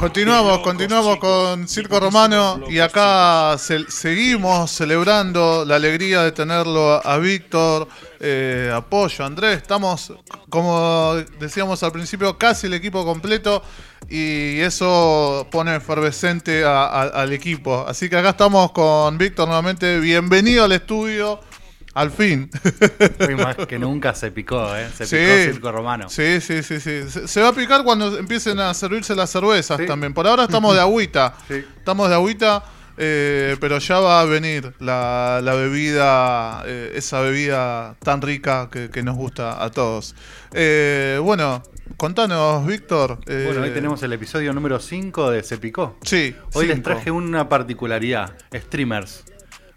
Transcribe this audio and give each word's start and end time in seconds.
Continuamos, 0.00 0.60
continuamos 0.60 1.18
con 1.18 1.68
Circo 1.68 2.00
Romano 2.00 2.62
y 2.70 2.78
acá 2.78 3.58
seguimos 3.58 4.70
celebrando 4.70 5.62
la 5.66 5.76
alegría 5.76 6.22
de 6.22 6.32
tenerlo 6.32 7.06
a 7.06 7.18
Víctor, 7.18 7.86
eh, 8.18 8.72
apoyo, 8.74 9.26
Andrés. 9.26 9.58
Estamos, 9.58 10.14
como 10.48 11.16
decíamos 11.38 11.82
al 11.82 11.92
principio, 11.92 12.38
casi 12.38 12.66
el 12.66 12.72
equipo 12.72 13.04
completo 13.04 13.62
y 14.08 14.58
eso 14.60 15.46
pone 15.50 15.76
efervescente 15.76 16.64
al 16.64 17.30
equipo. 17.34 17.84
Así 17.86 18.08
que 18.08 18.16
acá 18.16 18.30
estamos 18.30 18.72
con 18.72 19.18
Víctor 19.18 19.48
nuevamente. 19.48 20.00
Bienvenido 20.00 20.64
al 20.64 20.72
estudio. 20.72 21.40
Al 22.00 22.10
fin. 22.10 22.48
más 23.36 23.56
que 23.66 23.78
nunca 23.78 24.14
se 24.14 24.30
picó, 24.30 24.74
¿eh? 24.74 24.88
Se 24.94 25.04
picó 25.04 25.52
Circo 25.52 25.70
Romano. 25.70 26.08
Sí, 26.08 26.40
sí, 26.40 26.62
sí, 26.62 26.80
sí. 26.80 27.02
Se, 27.26 27.42
va 27.42 27.48
a 27.48 27.52
picar 27.52 27.84
cuando 27.84 28.16
empiecen 28.16 28.58
a 28.58 28.72
servirse 28.72 29.14
las 29.14 29.28
cervezas 29.28 29.78
también. 29.86 30.14
Por 30.14 30.26
ahora 30.26 30.44
estamos 30.44 30.74
de 30.74 30.80
agüita. 30.80 31.34
Estamos 31.80 32.08
de 32.08 32.14
agüita, 32.14 32.64
eh, 32.96 33.56
pero 33.60 33.78
ya 33.78 34.00
va 34.00 34.20
a 34.22 34.24
venir 34.24 34.72
la, 34.78 35.42
bebida, 35.42 36.62
eh, 36.64 36.92
esa 36.94 37.20
bebida 37.20 37.96
tan 37.98 38.22
rica 38.22 38.70
que, 38.70 39.02
nos 39.02 39.16
gusta 39.16 39.62
a 39.62 39.70
todos. 39.70 40.14
Eh, 40.52 41.20
bueno, 41.22 41.62
contanos, 41.98 42.66
Víctor. 42.66 43.18
bueno, 43.26 43.60
hoy 43.60 43.70
tenemos 43.70 44.02
el 44.02 44.14
episodio 44.14 44.54
número 44.54 44.78
5 44.78 45.32
de 45.32 45.42
Se 45.42 45.58
Picó. 45.58 45.98
Sí. 46.02 46.34
Hoy 46.54 46.66
les 46.66 46.82
traje 46.82 47.10
una 47.10 47.50
particularidad, 47.50 48.32
streamers. 48.54 49.24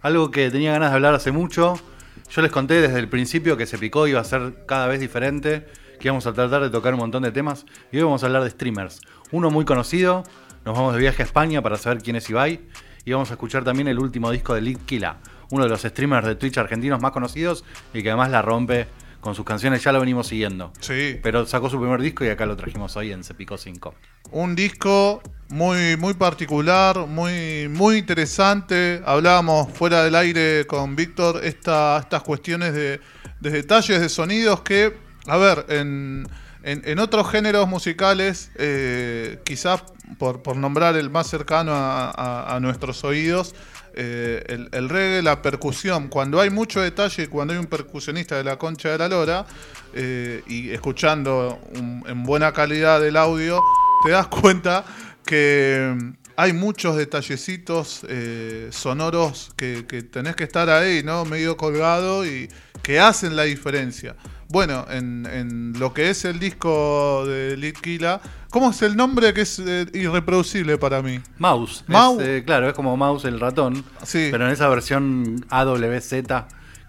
Algo 0.01 0.31
que 0.31 0.49
tenía 0.51 0.73
ganas 0.73 0.91
de 0.91 0.95
hablar 0.95 1.15
hace 1.15 1.31
mucho 1.31 1.79
yo 2.33 2.41
les 2.41 2.51
conté 2.51 2.81
desde 2.81 2.97
el 2.97 3.07
principio 3.09 3.57
que 3.57 3.67
se 3.67 3.77
picó 3.77 4.07
iba 4.07 4.19
a 4.19 4.23
ser 4.23 4.65
cada 4.65 4.87
vez 4.87 4.99
diferente, 4.99 5.67
que 5.99 6.07
íbamos 6.07 6.25
a 6.25 6.33
tratar 6.33 6.63
de 6.63 6.71
tocar 6.71 6.95
un 6.95 7.01
montón 7.01 7.21
de 7.21 7.31
temas 7.31 7.63
y 7.91 7.97
hoy 7.97 8.03
vamos 8.03 8.23
a 8.23 8.25
hablar 8.25 8.43
de 8.43 8.49
streamers. 8.49 9.01
Uno 9.31 9.51
muy 9.51 9.65
conocido, 9.65 10.23
nos 10.65 10.75
vamos 10.75 10.95
de 10.95 10.99
viaje 10.99 11.21
a 11.21 11.25
España 11.25 11.61
para 11.61 11.77
saber 11.77 12.01
quién 12.01 12.15
es 12.15 12.27
Ibai 12.31 12.59
y 13.05 13.11
vamos 13.11 13.29
a 13.29 13.33
escuchar 13.33 13.63
también 13.63 13.87
el 13.87 13.99
último 13.99 14.31
disco 14.31 14.55
de 14.55 14.61
Lead 14.61 14.79
Killa, 14.79 15.17
uno 15.51 15.65
de 15.65 15.69
los 15.69 15.83
streamers 15.83 16.25
de 16.25 16.33
Twitch 16.33 16.57
argentinos 16.57 16.99
más 16.99 17.11
conocidos 17.11 17.63
y 17.93 18.01
que 18.01 18.09
además 18.09 18.31
la 18.31 18.41
rompe 18.41 18.87
con 19.23 19.35
sus 19.35 19.45
canciones 19.45 19.81
ya 19.81 19.93
lo 19.93 20.01
venimos 20.01 20.27
siguiendo. 20.27 20.73
Sí. 20.81 21.17
Pero 21.23 21.45
sacó 21.45 21.69
su 21.69 21.79
primer 21.79 22.01
disco 22.01 22.25
y 22.25 22.27
acá 22.27 22.45
lo 22.45 22.57
trajimos 22.57 22.95
hoy 22.97 23.13
en 23.13 23.23
Cepico 23.23 23.57
5. 23.57 23.95
Un 24.31 24.53
disco 24.53 25.23
muy, 25.49 25.95
muy 25.95 26.13
particular, 26.13 27.07
muy, 27.07 27.69
muy 27.69 27.99
interesante. 27.99 29.01
Hablábamos 29.05 29.71
fuera 29.71 30.03
del 30.03 30.15
aire 30.15 30.67
con 30.67 30.97
Víctor 30.97 31.39
esta, 31.43 31.99
estas 31.99 32.21
cuestiones 32.21 32.73
de, 32.73 32.99
detalles, 33.39 34.01
de 34.01 34.09
sonidos 34.09 34.59
que, 34.61 34.93
a 35.27 35.37
ver, 35.37 35.67
en, 35.69 36.27
en, 36.63 36.99
otros 36.99 37.29
géneros 37.29 37.67
musicales, 37.67 38.51
eh, 38.55 39.39
quizás 39.45 39.83
por, 40.17 40.43
por, 40.43 40.57
nombrar 40.57 40.97
el 40.97 41.09
más 41.09 41.27
cercano 41.27 41.71
a 41.73 42.57
nuestros 42.61 43.05
oídos, 43.05 43.55
eh, 43.95 44.67
el, 44.71 44.89
reggae, 44.89 45.21
la 45.21 45.41
percusión, 45.41 46.07
cuando 46.07 46.41
hay 46.41 46.49
mucho 46.49 46.81
detalle, 46.81 47.27
cuando 47.27 47.53
hay 47.53 47.59
un 47.59 47.67
percusionista 47.67 48.35
de 48.37 48.43
la 48.43 48.57
concha 48.57 48.89
de 48.89 48.97
la 48.97 49.07
lora 49.07 49.45
eh, 49.93 50.41
y 50.47 50.71
escuchando 50.71 51.59
en 51.73 52.23
buena 52.23 52.51
calidad 52.51 53.05
el 53.05 53.17
audio, 53.17 53.61
te 54.03 54.11
das 54.11 54.27
cuenta 54.27 54.83
que 55.25 56.13
hay 56.35 56.53
muchos 56.53 56.95
detallecitos 56.95 58.05
eh, 58.07 58.69
sonoros 58.71 59.51
que, 59.55 59.85
que, 59.87 60.03
tenés 60.03 60.35
que 60.35 60.43
estar 60.43 60.69
ahí, 60.69 61.03
¿no? 61.03 61.25
Medio 61.25 61.57
colgado 61.57 62.25
y 62.25 62.49
que 62.81 62.99
hacen 62.99 63.35
la 63.35 63.43
diferencia. 63.43 64.15
Bueno, 64.49 64.85
en, 64.89 65.73
lo 65.79 65.93
que 65.93 66.11
es 66.11 66.25
el 66.25 66.39
disco 66.39 67.25
de 67.25 67.57
Litkila, 67.57 68.21
¿cómo 68.51 68.69
es 68.69 68.81
el 68.83 68.95
nombre 68.95 69.33
que 69.33 69.41
es 69.41 69.57
eh, 69.57 69.87
irreproducible 69.93 70.77
para 70.77 71.01
mí? 71.01 71.19
Mouse. 71.39 71.83
Mouse. 71.87 72.21
Eh, 72.21 72.43
claro, 72.45 72.69
es 72.69 72.75
como 72.75 72.95
Mouse 72.95 73.25
el 73.25 73.39
ratón. 73.39 73.83
Sí. 74.03 74.27
Pero 74.29 74.45
en 74.45 74.51
esa 74.51 74.69
versión 74.69 75.43
AWZ 75.49 76.13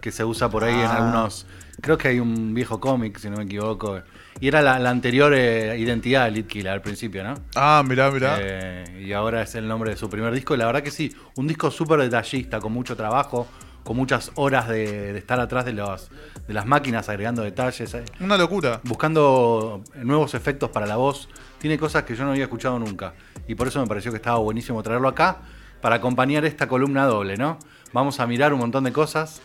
que 0.03 0.13
se 0.13 0.25
usa 0.27 0.51
por 0.51 0.65
ahí 0.65 0.75
en 0.75 0.87
ah. 0.87 0.97
algunos. 0.97 1.47
Creo 1.81 1.97
que 1.97 2.09
hay 2.09 2.21
un 2.21 2.53
viejo 2.53 2.81
cómic, 2.81 3.19
si 3.19 3.31
no 3.31 3.39
me 3.39 3.45
equivoco. 3.45 4.03
Y 4.41 4.49
era 4.49 4.63
la, 4.63 4.91
anterior 4.91 5.33
eh, 5.35 5.77
identidad 5.79 6.25
de 6.25 6.33
Litkila 6.33 6.73
al 6.73 6.83
principio, 6.83 7.23
¿no? 7.23 7.35
Ah, 7.55 7.83
mirá, 7.87 8.11
mirá. 8.11 8.85
y 8.99 9.13
ahora 9.13 9.43
es 9.43 9.55
el 9.55 9.69
nombre 9.69 9.91
de 9.91 9.97
su 9.97 10.11
primer 10.11 10.33
disco. 10.35 10.55
Y 10.55 10.59
la 10.59 10.67
verdad 10.67 10.83
que 10.83 10.91
sí, 10.91 11.15
un 11.37 11.47
disco 11.47 11.71
súper 11.71 12.01
detallista, 12.01 12.61
con 12.61 12.73
mucho 12.73 12.97
trabajo, 12.97 13.47
con 13.85 13.97
muchas 13.97 14.33
horas 14.35 14.69
de, 14.69 15.17
estar 15.17 15.39
atrás 15.39 15.65
de, 15.65 15.75
los, 15.75 16.11
de 16.49 16.55
las 16.55 16.67
máquinas 16.67 17.09
agregando 17.09 17.43
detalles. 17.43 17.95
Eh. 17.95 18.05
Una 18.21 18.37
locura. 18.37 18.81
Buscando 18.83 19.83
nuevos 19.95 20.35
efectos 20.35 20.71
para 20.71 20.87
la 20.87 20.97
voz. 20.97 21.29
Tiene 21.59 21.79
cosas 21.79 22.03
que 22.03 22.17
yo 22.17 22.25
no 22.25 22.31
había 22.31 22.45
escuchado 22.45 22.79
nunca. 22.79 23.15
Y 23.47 23.55
por 23.55 23.69
eso 23.69 23.81
me 23.81 23.87
pareció 23.87 24.11
que 24.11 24.17
estaba 24.17 24.39
buenísimo 24.39 24.83
traerlo 24.83 25.09
acá 25.09 25.39
para 25.81 25.97
acompañar 25.97 26.45
esta 26.47 26.67
columna 26.67 27.05
doble, 27.05 27.37
¿no? 27.37 27.59
Vamos 27.93 28.19
a 28.19 28.27
mirar 28.27 28.53
un 28.55 28.59
montón 28.59 28.85
de 28.85 28.93
cosas 28.93 29.41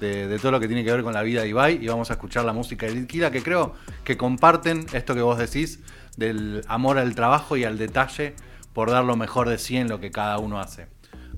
de, 0.00 0.38
todo 0.38 0.52
lo 0.52 0.60
que 0.60 0.66
tiene 0.66 0.84
que 0.84 0.92
ver 0.92 1.02
con 1.02 1.14
la 1.14 1.22
vida 1.22 1.42
de 1.42 1.48
Ibai 1.48 1.78
y 1.82 1.88
vamos 1.88 2.10
a 2.10 2.14
escuchar 2.14 2.44
la 2.44 2.52
música 2.52 2.86
de 2.86 2.94
Litkila 2.94 3.30
que 3.30 3.42
creo 3.42 3.74
que 4.04 4.16
comparten 4.16 4.86
esto 4.92 5.14
que 5.14 5.22
vos 5.22 5.38
decís 5.38 5.80
del 6.16 6.62
amor 6.68 6.98
al 6.98 7.14
trabajo 7.14 7.56
y 7.56 7.64
al 7.64 7.78
detalle 7.78 8.34
por 8.72 8.90
dar 8.90 9.04
lo 9.04 9.16
mejor 9.16 9.48
de 9.48 9.58
sí 9.58 9.76
en 9.76 9.88
lo 9.88 10.00
que 10.00 10.10
cada 10.10 10.38
uno 10.38 10.60
hace. 10.60 10.86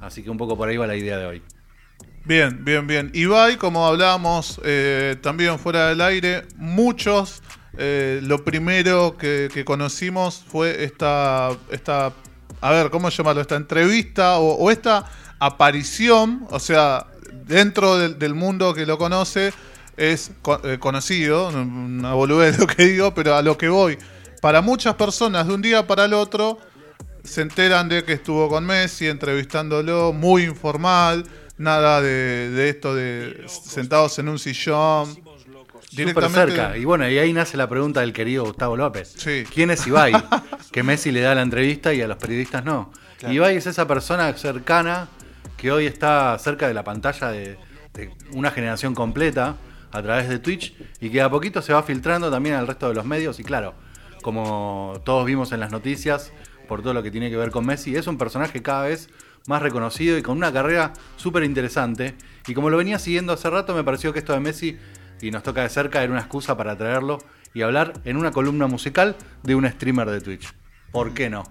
Así 0.01 0.23
que 0.23 0.31
un 0.31 0.39
poco 0.39 0.57
por 0.57 0.69
ahí 0.69 0.77
va 0.77 0.87
la 0.87 0.97
idea 0.97 1.19
de 1.19 1.27
hoy. 1.27 1.43
Bien, 2.25 2.65
bien, 2.65 2.87
bien. 2.87 3.11
Ibai, 3.15 3.57
como 3.57 3.87
hablábamos 3.87 4.61
eh, 4.65 5.17
también 5.23 5.59
fuera 5.59 5.89
del 5.89 6.01
aire, 6.01 6.43
muchos, 6.57 7.43
eh, 7.79 8.21
lo 8.23 8.45
primero 8.45 9.17
que, 9.17 9.63
conocimos 9.65 10.45
fue 10.47 10.85
esta, 10.85 11.51
esta, 11.71 12.13
a 12.61 12.71
ver, 12.71 12.91
¿cómo 12.91 13.09
llamarlo? 13.09 13.41
Esta 13.41 13.57
entrevista 13.57 14.39
o, 14.39 14.71
esta 14.71 15.07
aparición, 15.39 16.47
o 16.51 16.59
sea, 16.59 17.07
dentro 17.49 17.97
del, 17.97 18.35
mundo 18.35 18.75
que 18.75 18.87
lo 18.87 18.99
conoce, 18.99 19.53
es 19.97 20.31
eh, 20.63 20.79
conocido, 20.79 21.49
una 21.49 22.15
boludez 22.15 22.59
lo 22.59 22.67
que 22.67 22.85
digo, 22.85 23.15
pero 23.15 23.35
a 23.35 23.43
lo 23.43 23.59
que 23.59 23.69
voy. 23.69 23.99
Para 24.41 24.61
muchas 24.61 24.95
personas, 24.95 25.49
de 25.49 25.55
un 25.55 25.63
día 25.63 25.87
para 25.87 26.05
el 26.05 26.15
otro, 26.15 26.59
se 27.25 27.43
enteran 27.43 27.89
de 27.89 28.05
que 28.05 28.13
estuvo 28.13 28.49
con 28.49 28.65
Messi, 28.65 29.09
entrevistándolo, 29.09 30.13
muy 30.13 30.45
informal 30.45 31.25
nada 31.59 32.01
de, 32.01 32.69
esto 32.69 32.95
de 32.95 33.45
sentados 33.49 34.19
en 34.19 34.29
un 34.29 34.39
sillón. 34.39 35.19
Directamente... 35.91 36.55
cerca. 36.55 36.77
Y 36.77 36.85
bueno, 36.85 37.09
y 37.09 37.19
ahí 37.19 37.33
nace 37.33 37.57
la 37.57 37.69
pregunta 37.69 38.01
del 38.01 38.13
querido 38.13 38.45
Gustavo 38.45 38.77
López. 38.77 39.15
Sí. 39.17 39.45
¿Quién 39.53 39.71
es 39.71 39.87
Ibai? 39.87 40.13
que 40.73 40.83
Messi 40.83 41.11
le 41.11 41.21
da 41.21 41.35
la 41.35 41.43
entrevista 41.43 41.93
y 41.93 42.01
a 42.01 42.07
los 42.07 42.19
periodistas 42.19 42.65
no. 42.65 42.93
Ibai 43.29 43.57
es 43.57 43.67
esa 43.67 43.87
persona 43.89 44.33
cercana 44.35 45.09
que 45.59 45.73
hoy 45.73 45.87
está 45.87 46.39
cerca 46.39 46.67
de 46.69 46.73
la 46.73 46.85
pantalla 46.85 47.31
de, 47.31 47.59
una 48.33 48.53
generación 48.53 48.95
completa 48.95 49.57
a 49.91 50.03
través 50.03 50.29
de 50.29 50.39
Twitch 50.39 50.75
y 51.01 51.11
que 51.11 51.21
a 51.21 51.29
poquito 51.29 51.61
se 51.61 51.73
va 51.73 51.83
filtrando 51.83 52.31
también 52.31 52.55
al 52.55 52.67
resto 52.67 52.89
de 52.89 52.95
los 52.95 53.05
medios. 53.05 53.41
Y 53.41 53.45
claro, 53.45 53.75
como 54.23 54.95
todos 55.05 55.27
vimos 55.27 55.51
en 55.51 55.59
las 55.59 55.73
noticias, 55.73 56.33
por 56.69 56.81
todo 56.83 56.95
lo 56.95 57.03
que 57.03 57.11
tiene 57.11 57.29
que 57.29 57.37
ver 57.37 57.51
con 57.51 57.67
Messi, 57.67 57.97
es 57.97 58.07
un 58.07 58.17
personaje 58.17 58.63
cada 58.63 58.85
vez 58.85 59.11
más 59.49 59.61
reconocido 59.61 60.17
y 60.17 60.23
con 60.23 60.37
una 60.37 60.53
carrera 60.53 60.93
súper 61.17 61.43
interesante. 61.43 62.15
Y 62.47 62.55
como 62.55 62.71
lo 62.71 62.77
venía 62.77 63.01
siguiendo 63.01 63.33
hace 63.33 63.51
rato, 63.51 63.75
me 63.75 63.83
pareció 63.83 64.13
que 64.13 64.21
esto 64.21 64.33
de 64.33 64.41
Messi, 64.41 64.79
y 65.21 65.33
nos 65.33 65.43
toca 65.43 65.63
de 65.63 65.69
cerca, 65.69 66.03
era 66.03 66.13
una 66.13 66.21
excusa 66.21 66.57
para 66.57 66.77
traerlo 66.77 67.19
y 67.53 67.63
hablar 67.63 67.95
en 68.05 68.17
una 68.17 68.31
columna 68.31 68.69
musical 68.69 69.17
de 69.43 69.57
un 69.57 69.69
streamer 69.69 70.09
de 70.09 70.21
Twitch. 70.21 70.55
¿Por 70.93 71.15
qué 71.15 71.29
no? 71.29 71.43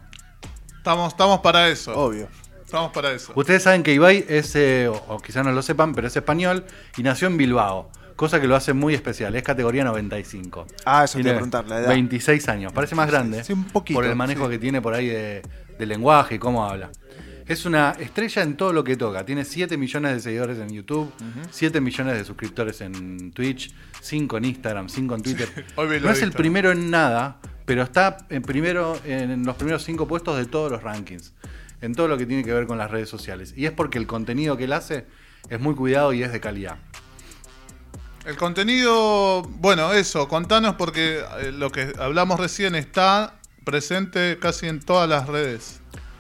Estamos, 0.78 1.12
estamos 1.12 1.42
para 1.42 1.68
eso. 1.68 1.94
Obvio. 1.94 2.30
Estamos 2.68 2.92
para 2.92 3.14
eso. 3.14 3.32
Ustedes 3.34 3.64
saben 3.64 3.82
que 3.82 3.94
Ibai 3.94 4.26
es, 4.28 4.54
eh, 4.58 4.90
o, 4.90 5.20
quizás 5.20 5.46
no 5.46 5.54
lo 5.54 5.62
sepan, 5.62 5.96
pero 5.96 6.08
es 6.08 6.16
español 6.18 6.66
y 6.98 7.02
nació 7.02 7.30
en 7.30 7.38
Bilbao. 7.38 7.90
Cosa 8.18 8.42
que 8.42 8.48
lo 8.48 8.58
hace 8.58 8.74
muy 8.74 8.94
especial, 8.94 9.34
es 9.38 9.44
categoría 9.44 9.86
95. 9.86 10.68
Ah, 10.84 11.06
eso 11.06 11.18
quiero 11.18 11.36
preguntar, 11.36 11.66
la 11.66 11.80
edad. 11.80 11.88
26 11.88 12.50
años, 12.50 12.74
parece 12.74 12.94
más 12.94 13.10
grande. 13.10 13.42
Sí, 13.46 13.54
un 13.54 13.64
poquito. 13.64 13.98
Por 13.98 14.06
el 14.06 14.18
manejo 14.18 14.50
que 14.50 14.60
tiene 14.60 14.82
por 14.82 14.94
ahí 14.94 15.08
de, 15.08 15.44
de 15.80 15.86
lenguaje 15.86 16.36
y 16.36 16.40
cómo 16.40 16.66
habla. 16.66 16.92
Es 17.48 17.66
una 17.66 17.92
estrella 18.02 18.44
en 18.44 18.58
todo 18.58 18.74
lo 18.74 18.84
que 18.84 18.98
toca. 18.98 19.26
Tiene 19.26 19.46
7 19.46 19.78
millones 19.78 20.16
de 20.16 20.20
seguidores 20.20 20.60
en 20.60 20.68
YouTube, 20.68 21.10
7 21.50 21.80
millones 21.80 22.18
de 22.18 22.26
suscriptores 22.26 22.82
en 22.82 23.32
Twitch, 23.32 23.74
5 24.02 24.38
en 24.40 24.44
Instagram, 24.44 24.90
5 24.90 25.16
en 25.16 25.22
Twitter. 25.22 25.66
no 25.78 26.12
es 26.12 26.22
el 26.22 26.34
primero 26.34 26.74
en 26.74 26.92
nada, 26.92 27.40
pero 27.64 27.84
está 27.84 28.18
en, 28.30 28.42
primero, 28.42 29.00
en 29.06 29.46
los 29.46 29.56
primeros 29.56 29.86
5 29.86 30.06
puestos 30.06 30.38
de 30.38 30.48
todos 30.48 30.70
los 30.70 30.84
rankings. 30.84 31.34
En 31.82 31.94
todo 31.94 32.08
lo 32.08 32.18
que 32.18 32.26
tiene 32.26 32.44
que 32.44 32.54
ver 32.54 32.66
con 32.68 32.78
las 32.78 32.90
redes 32.90 33.10
sociales. 33.10 33.54
Y 33.56 33.66
es 33.66 33.72
porque 33.72 33.98
el 33.98 34.08
contenido 34.08 34.58
que 34.58 34.64
él 34.64 34.74
hace 34.74 35.06
es 35.50 35.60
muy 35.60 35.76
cuidado 35.76 36.14
y 36.14 36.24
es 36.24 36.32
de 36.32 36.40
calidad. 36.40 36.78
El 38.26 38.36
contenido, 38.36 39.44
bueno, 39.44 39.94
eso, 39.94 40.28
contanos 40.28 40.76
porque 40.76 41.24
eh, 41.40 41.52
lo 41.54 41.72
que 41.72 41.94
hablamos 41.98 42.40
recién 42.40 42.76
está 42.76 43.36
presente 43.64 44.38
casi 44.40 44.68
en 44.68 44.82
todas 44.82 45.08
las 45.08 45.28
redes. 45.28 45.80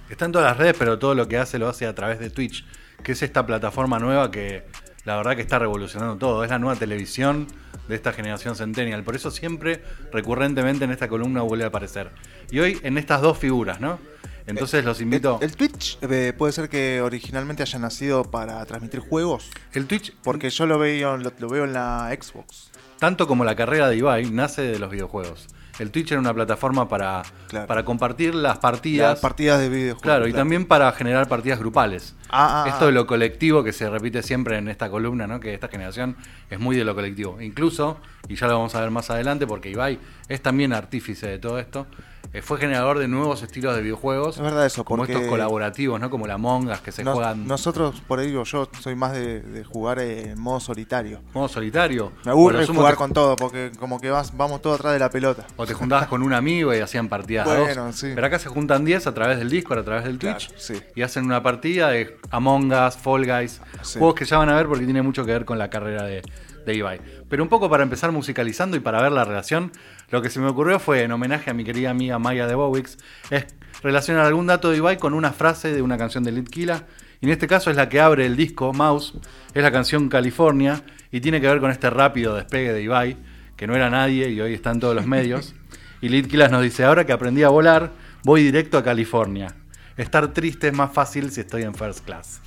Está 0.09 0.25
en 0.25 0.31
todas 0.31 0.47
las 0.47 0.57
redes, 0.57 0.75
pero 0.79 0.99
todo 0.99 1.15
lo 1.15 1.27
que 1.27 1.37
hace 1.37 1.59
lo 1.59 1.67
hace 1.67 1.85
a 1.85 1.93
través 1.93 2.19
de 2.19 2.29
Twitch, 2.29 2.65
que 3.03 3.11
es 3.11 3.21
esta 3.21 3.45
plataforma 3.45 3.99
nueva 3.99 4.31
que 4.31 4.63
la 5.03 5.17
verdad 5.17 5.35
que 5.35 5.41
está 5.41 5.59
revolucionando 5.59 6.17
todo. 6.17 6.43
Es 6.43 6.49
la 6.49 6.59
nueva 6.59 6.77
televisión 6.77 7.47
de 7.87 7.95
esta 7.95 8.13
generación 8.13 8.55
centennial. 8.55 9.03
Por 9.03 9.15
eso 9.15 9.31
siempre, 9.31 9.81
recurrentemente 10.11 10.85
en 10.85 10.91
esta 10.91 11.07
columna 11.07 11.41
vuelve 11.41 11.65
a 11.65 11.67
aparecer. 11.67 12.11
Y 12.51 12.59
hoy 12.59 12.79
en 12.83 12.97
estas 12.97 13.21
dos 13.21 13.37
figuras, 13.37 13.79
¿no? 13.79 13.99
Entonces 14.47 14.83
los 14.85 15.01
invito. 15.01 15.37
¿El, 15.41 15.49
el 15.49 15.55
Twitch 15.57 15.97
eh, 16.01 16.33
puede 16.37 16.53
ser 16.53 16.69
que 16.69 17.01
originalmente 17.01 17.63
haya 17.63 17.79
nacido 17.79 18.23
para 18.23 18.65
transmitir 18.65 19.01
juegos? 19.01 19.49
El 19.73 19.85
Twitch, 19.87 20.13
Porque 20.23 20.49
yo 20.49 20.65
lo 20.65 20.79
veo, 20.79 21.17
lo, 21.17 21.31
lo 21.37 21.49
veo 21.49 21.65
en 21.65 21.73
la 21.73 22.09
Xbox. 22.19 22.71
tanto 22.99 23.27
como 23.27 23.43
la 23.43 23.55
carrera 23.55 23.89
de 23.89 23.97
Ibai, 23.97 24.31
nace 24.31 24.61
de 24.63 24.79
los 24.79 24.89
videojuegos. 24.89 25.47
El 25.79 25.91
Twitch 25.91 26.11
era 26.11 26.19
una 26.19 26.33
plataforma 26.33 26.89
para, 26.89 27.21
Claro. 27.49 27.67
para 27.67 27.85
compartir 27.85 28.33
las 28.33 28.57
partidas. 28.57 29.11
Las 29.11 29.19
partidas 29.19 29.59
de 29.59 29.69
videojuegos. 29.69 30.01
Claro, 30.01 30.27
y 30.27 30.33
también 30.33 30.65
para 30.65 30.91
generar 30.93 31.27
partidas 31.27 31.59
grupales. 31.59 32.15
Ah, 32.29 32.63
ah, 32.65 32.69
Esto 32.69 32.83
ah. 32.83 32.87
de 32.87 32.91
lo 32.93 33.07
colectivo 33.07 33.63
que 33.63 33.73
se 33.73 33.89
repite 33.89 34.21
siempre 34.23 34.57
en 34.57 34.67
esta 34.67 34.89
columna, 34.89 35.27
¿no? 35.27 35.39
Que 35.39 35.53
esta 35.53 35.67
generación 35.67 36.15
es 36.49 36.59
muy 36.59 36.75
de 36.75 36.83
lo 36.83 36.95
colectivo. 36.95 37.41
Incluso, 37.41 37.97
y 38.27 38.35
ya 38.35 38.47
lo 38.47 38.53
vamos 38.53 38.75
a 38.75 38.81
ver 38.81 38.91
más 38.91 39.09
adelante, 39.09 39.47
porque 39.47 39.69
Ibai 39.69 39.99
es 40.27 40.41
también 40.41 40.73
artífice 40.73 41.27
de 41.27 41.39
todo 41.39 41.59
esto, 41.59 41.87
eh, 42.33 42.41
fue 42.41 42.57
generador 42.59 42.99
de 42.99 43.07
nuevos 43.07 43.41
estilos 43.41 43.73
de 43.73 43.81
videojuegos. 43.81 44.35
Es 44.35 44.43
verdad 44.43 44.65
eso, 44.65 44.83
Como 44.83 45.03
porque 45.03 45.13
estos 45.13 45.29
colaborativos, 45.29 45.97
¿no? 46.01 46.09
Como 46.09 46.27
la 46.27 46.37
Mongas 46.37 46.81
que 46.81 46.91
se 46.91 47.01
Nos- 47.05 47.13
juegan 47.15 47.47
Nosotros, 47.47 48.01
por 48.05 48.19
ahí 48.19 48.27
digo, 48.27 48.43
yo 48.43 48.67
soy 48.81 48.95
más 48.95 49.13
de, 49.13 49.39
de 49.41 49.63
jugar 49.63 49.99
en 49.99 50.37
modo 50.37 50.59
solitario. 50.59 51.21
modo 51.33 51.47
solitario. 51.47 52.11
Me 52.25 52.31
aburre 52.31 52.65
sumo 52.65 52.81
jugar 52.81 52.95
te- 52.95 52.97
con 52.97 53.13
todo, 53.13 53.37
porque 53.37 53.71
como 53.79 54.01
que 54.01 54.09
vas, 54.09 54.35
vamos 54.35 54.61
todos 54.61 54.77
atrás 54.79 54.91
de 54.93 54.99
la 54.99 55.09
pelota. 55.09 55.47
O 55.55 55.65
te 55.65 55.73
juntabas 55.73 56.07
con 56.07 56.21
un 56.21 56.33
amigo 56.33 56.75
y 56.75 56.79
hacían 56.79 57.07
partidas 57.07 57.45
Bueno, 57.47 57.85
dos. 57.85 57.95
sí. 57.95 58.11
Pero 58.13 58.27
acá 58.27 58.39
se 58.39 58.49
juntan 58.49 58.83
10 58.83 59.07
a 59.07 59.13
través 59.13 59.37
del 59.37 59.49
Discord, 59.49 59.79
a 59.79 59.83
través 59.85 60.03
del 60.03 60.19
Twitch. 60.19 60.47
Claro, 60.49 60.53
sí. 60.61 60.73
Y 60.95 61.03
hacen 61.03 61.23
una 61.23 61.41
partida 61.41 61.89
de 61.91 62.16
Among 62.31 62.71
Us, 62.71 62.97
Fall 62.97 63.25
Guys. 63.25 63.61
Sí. 63.81 63.99
Juegos 63.99 64.15
que 64.15 64.25
ya 64.25 64.37
van 64.37 64.49
a 64.49 64.55
ver 64.55 64.67
porque 64.67 64.85
tiene 64.85 65.01
mucho 65.01 65.25
que 65.25 65.31
ver 65.31 65.45
con 65.45 65.57
la 65.57 65.69
carrera 65.69 66.03
de, 66.03 66.21
de 66.67 66.75
Ibai. 66.75 66.99
Pero 67.29 67.41
un 67.41 67.49
poco 67.49 67.69
para 67.69 67.83
empezar 67.83 68.11
musicalizando 68.11 68.77
y 68.77 68.79
para 68.79 69.01
ver 69.01 69.11
la 69.11 69.23
relación, 69.25 69.71
lo 70.11 70.21
que 70.21 70.29
se 70.29 70.39
me 70.39 70.47
ocurrió 70.47 70.79
fue, 70.79 71.03
en 71.03 71.11
homenaje 71.11 71.49
a 71.49 71.53
mi 71.53 71.63
querida 71.63 71.89
amiga 71.89 72.19
Maya 72.19 72.45
de 72.45 72.55
Bowix, 72.55 72.97
es 73.31 73.47
relacionar 73.81 74.25
algún 74.25 74.47
dato 74.47 74.69
de 74.69 74.77
Ibai 74.77 74.97
con 74.97 75.13
una 75.13 75.31
frase 75.31 75.73
de 75.73 75.81
una 75.81 75.97
canción 75.97 76.23
de 76.23 76.31
Litkila. 76.31 76.85
Y 77.21 77.25
en 77.25 77.31
este 77.31 77.47
caso 77.47 77.71
es 77.71 77.77
la 77.77 77.89
que 77.89 77.99
abre 77.99 78.25
el 78.25 78.35
disco, 78.35 78.73
Mouse. 78.73 79.15
Es 79.53 79.63
la 79.63 79.71
canción 79.71 80.09
California. 80.09 80.83
Y 81.11 81.21
tiene 81.21 81.41
que 81.41 81.47
ver 81.47 81.59
con 81.59 81.71
este 81.71 81.89
rápido 81.89 82.35
despegue 82.35 82.73
de 82.73 82.83
Ibai, 82.83 83.17
que 83.55 83.65
no 83.65 83.75
era 83.75 83.89
nadie 83.89 84.29
y 84.29 84.39
hoy 84.41 84.53
está 84.53 84.71
en 84.71 84.79
todos 84.79 84.95
los 84.95 85.07
medios. 85.07 85.55
Y 85.99 86.09
Litkilas 86.09 86.51
nos 86.51 86.61
dice, 86.61 86.83
ahora 86.83 87.07
que 87.07 87.11
aprendí 87.11 87.41
a 87.41 87.49
volar, 87.49 87.91
voy 88.23 88.43
directo 88.43 88.77
a 88.77 88.83
California. 88.83 89.55
Estar 89.97 90.27
triste 90.27 90.67
es 90.67 90.73
más 90.73 90.93
fácil 90.93 91.31
si 91.31 91.41
estoy 91.41 91.63
en 91.63 91.73
first 91.73 92.05
class. 92.05 92.39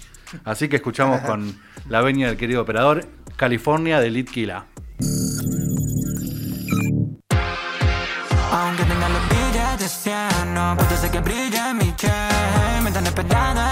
Así 0.45 0.69
que 0.69 0.77
escuchamos 0.77 1.21
con 1.23 1.61
la 1.89 2.01
venia 2.01 2.29
del 2.29 2.37
querido 2.37 2.63
operador, 2.63 3.05
California 3.37 3.99
de 3.99 4.11
Litkila. 4.11 4.67
Aunque 8.53 8.85
tenga 8.85 9.09
los 9.09 9.29
billetes 9.29 9.79
de 9.79 9.89
100 9.89 10.55
No 10.55 10.77
puede 10.77 10.97
ser 10.97 11.11
que 11.11 11.21
brille 11.21 11.75
mi 11.75 11.95
chain 11.97 12.83
Me 12.83 12.91
están 12.91 13.07
esperando 13.07 13.70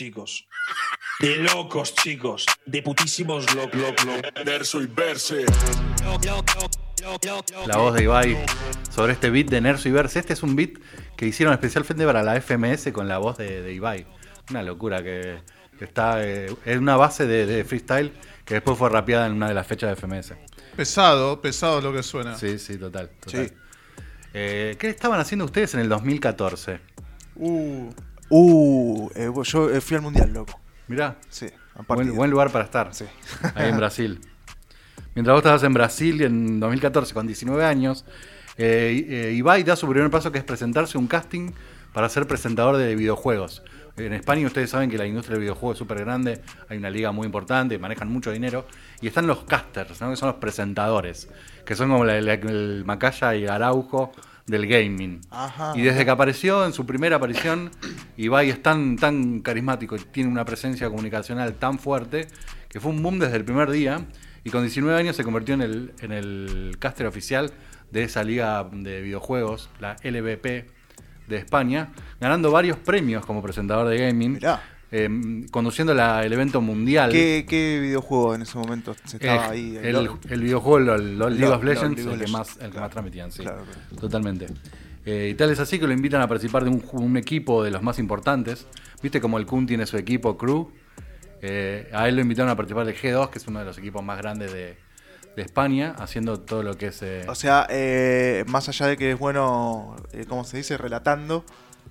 chicos. 0.00 0.48
De 1.20 1.36
locos, 1.36 1.94
chicos. 1.94 2.46
De 2.64 2.80
putísimos 2.80 3.54
locos. 3.54 3.78
Loc, 3.78 4.02
loc, 4.06 4.44
verso 4.46 4.80
y 4.80 4.86
verse. 4.86 5.44
La 7.66 7.76
voz 7.76 7.94
de 7.94 8.04
Ibai 8.04 8.38
sobre 8.90 9.12
este 9.12 9.28
beat 9.28 9.48
de 9.48 9.60
Nerso 9.60 9.90
y 9.90 9.92
Verse. 9.92 10.18
Este 10.18 10.32
es 10.32 10.42
un 10.42 10.56
beat 10.56 10.70
que 11.18 11.26
hicieron 11.26 11.52
especialmente 11.52 12.06
para 12.06 12.22
la 12.22 12.40
FMS 12.40 12.92
con 12.94 13.08
la 13.08 13.18
voz 13.18 13.36
de, 13.36 13.60
de 13.60 13.74
Ibai. 13.74 14.06
Una 14.48 14.62
locura 14.62 15.02
que, 15.02 15.42
que 15.78 15.84
está 15.84 16.24
eh, 16.24 16.50
es 16.64 16.78
una 16.78 16.96
base 16.96 17.26
de, 17.26 17.44
de 17.44 17.62
freestyle 17.64 18.10
que 18.46 18.54
después 18.54 18.78
fue 18.78 18.88
rapeada 18.88 19.26
en 19.26 19.34
una 19.34 19.48
de 19.48 19.54
las 19.54 19.66
fechas 19.66 19.90
de 19.90 19.96
FMS. 19.96 20.32
Pesado, 20.76 21.42
pesado 21.42 21.82
lo 21.82 21.92
que 21.92 22.02
suena. 22.02 22.38
Sí, 22.38 22.58
sí, 22.58 22.78
total. 22.78 23.10
total. 23.20 23.48
Sí. 23.48 23.54
Eh, 24.32 24.76
¿Qué 24.78 24.88
estaban 24.88 25.20
haciendo 25.20 25.44
ustedes 25.44 25.74
en 25.74 25.80
el 25.80 25.90
2014? 25.90 26.80
Uh, 27.36 27.90
Uh, 28.30 29.10
eh, 29.14 29.30
yo 29.42 29.70
eh, 29.70 29.80
fui 29.80 29.96
al 29.96 30.02
mundial, 30.02 30.32
loco. 30.32 30.58
Mirá, 30.88 31.16
Sí, 31.28 31.46
a 31.76 31.82
buen, 31.82 32.30
lugar 32.30 32.50
para 32.50 32.64
estar. 32.64 32.94
Sí. 32.94 33.04
ahí 33.54 33.68
en 33.68 33.76
Brasil. 33.76 34.20
Mientras 35.14 35.34
vos 35.34 35.40
estabas 35.40 35.62
en 35.64 35.74
Brasil 35.74 36.22
en 36.22 36.60
2014 36.60 37.12
con 37.12 37.26
19 37.26 37.64
años, 37.64 38.04
eh, 38.56 39.06
eh, 39.08 39.32
Ibai 39.32 39.64
da 39.64 39.74
su 39.74 39.88
primer 39.88 40.10
paso 40.10 40.30
que 40.30 40.38
es 40.38 40.44
presentarse 40.44 40.98
un 40.98 41.06
casting 41.06 41.50
para 41.92 42.08
ser 42.08 42.26
presentador 42.26 42.76
de 42.76 42.94
videojuegos. 42.94 43.62
En 43.96 44.12
España 44.12 44.46
ustedes 44.46 44.70
saben 44.70 44.88
que 44.88 44.96
la 44.96 45.06
industria 45.06 45.34
del 45.34 45.42
videojuego 45.42 45.72
es 45.72 45.78
súper 45.78 45.98
grande, 45.98 46.40
hay 46.68 46.78
una 46.78 46.90
liga 46.90 47.10
muy 47.10 47.26
importante, 47.26 47.78
manejan 47.78 48.08
mucho 48.08 48.30
dinero, 48.30 48.66
y 49.00 49.08
están 49.08 49.26
los 49.26 49.44
casters, 49.44 50.00
¿no? 50.00 50.10
que 50.10 50.16
son 50.16 50.28
los 50.28 50.36
presentadores, 50.36 51.28
que 51.64 51.74
son 51.74 51.90
como 51.90 52.04
el 52.04 52.84
Macaya 52.84 53.34
y 53.34 53.46
Araujo 53.46 54.12
del 54.50 54.66
gaming. 54.66 55.20
Ajá. 55.30 55.72
Y 55.74 55.82
desde 55.82 56.04
que 56.04 56.10
apareció, 56.10 56.66
en 56.66 56.72
su 56.72 56.84
primera 56.84 57.16
aparición, 57.16 57.70
Ibai 58.16 58.50
es 58.50 58.62
tan, 58.62 58.96
tan 58.96 59.40
carismático 59.40 59.96
y 59.96 60.00
tiene 60.00 60.30
una 60.30 60.44
presencia 60.44 60.88
comunicacional 60.88 61.54
tan 61.54 61.78
fuerte 61.78 62.28
que 62.68 62.80
fue 62.80 62.90
un 62.90 63.02
boom 63.02 63.18
desde 63.18 63.36
el 63.36 63.44
primer 63.44 63.70
día. 63.70 64.06
Y 64.42 64.50
con 64.50 64.62
19 64.62 64.98
años 64.98 65.16
se 65.16 65.24
convirtió 65.24 65.54
en 65.54 65.62
el, 65.62 65.92
en 66.00 66.12
el 66.12 66.76
caster 66.78 67.06
oficial 67.06 67.52
de 67.90 68.04
esa 68.04 68.22
liga 68.24 68.66
de 68.72 69.02
videojuegos, 69.02 69.68
la 69.80 69.96
LVP 70.02 70.66
de 71.28 71.36
España, 71.36 71.90
ganando 72.20 72.50
varios 72.50 72.76
premios 72.78 73.24
como 73.24 73.42
presentador 73.42 73.88
de 73.88 73.98
gaming, 73.98 74.34
Mirá. 74.34 74.62
Eh, 74.92 75.08
conduciendo 75.50 75.94
la- 75.94 76.24
el 76.24 76.32
evento 76.32 76.60
mundial. 76.60 77.10
¿Qué, 77.12 77.46
¿Qué 77.48 77.78
videojuego 77.80 78.34
en 78.34 78.42
ese 78.42 78.58
momento 78.58 78.94
se 79.04 79.16
estaba 79.18 79.46
Eh, 79.46 79.50
ahí? 79.50 79.76
el, 79.82 80.40
videojuego 80.42 80.78
LOL, 80.80 81.18
LOL 81.18 81.38
League 81.38 81.54
of 81.54 81.62
Legends, 81.62 82.04
LOL, 82.04 82.06
League 82.06 82.08
of 82.08 82.20
el, 82.20 82.26
que 82.26 82.32
más, 82.32 82.56
el 82.60 82.70
que 82.70 82.80
más 82.80 82.90
transmitían, 82.90 83.30
sí. 83.32 83.42
Claro, 83.42 83.62
claro. 83.64 84.00
Totalmente. 84.00 84.46
Eh, 85.06 85.28
y 85.32 85.34
tal 85.34 85.50
es 85.50 85.58
así 85.60 85.78
que 85.78 85.86
lo 85.86 85.92
invitan 85.92 86.20
a 86.20 86.28
participar 86.28 86.64
de 86.64 86.70
un, 86.92 87.16
equipo 87.16 87.62
de 87.64 87.70
los 87.70 87.82
más 87.82 87.98
importantes. 87.98 88.66
¿Viste 89.02 89.20
como 89.20 89.38
el 89.38 89.46
Kun 89.46 89.66
tiene 89.66 89.86
su 89.86 89.96
equipo 89.96 90.36
Crew? 90.36 90.70
Eh, 91.42 91.88
a 91.92 92.06
él 92.08 92.16
lo 92.16 92.22
invitaron 92.22 92.50
a 92.50 92.56
participar 92.56 92.84
del 92.84 92.96
G2, 92.96 93.30
que 93.30 93.38
es 93.38 93.46
uno 93.48 93.60
de 93.60 93.64
los 93.64 93.78
equipos 93.78 94.04
más 94.04 94.18
grandes 94.18 94.52
de, 94.52 94.76
de 95.36 95.42
España, 95.42 95.94
haciendo 95.98 96.40
todo 96.40 96.62
lo 96.62 96.76
que 96.76 96.88
es... 96.88 97.02
O 97.28 97.34
sea, 97.34 97.66
eh, 97.70 98.44
más 98.48 98.68
allá 98.68 98.88
de 98.88 98.96
que 98.98 99.12
es 99.12 99.18
bueno, 99.18 99.96
¿cómo 100.28 100.44
se 100.44 100.58
dice? 100.58 100.76
Relatando, 100.76 101.44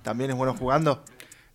también 0.04 0.30
es 0.30 0.36
bueno 0.38 0.54
jugando. 0.54 1.04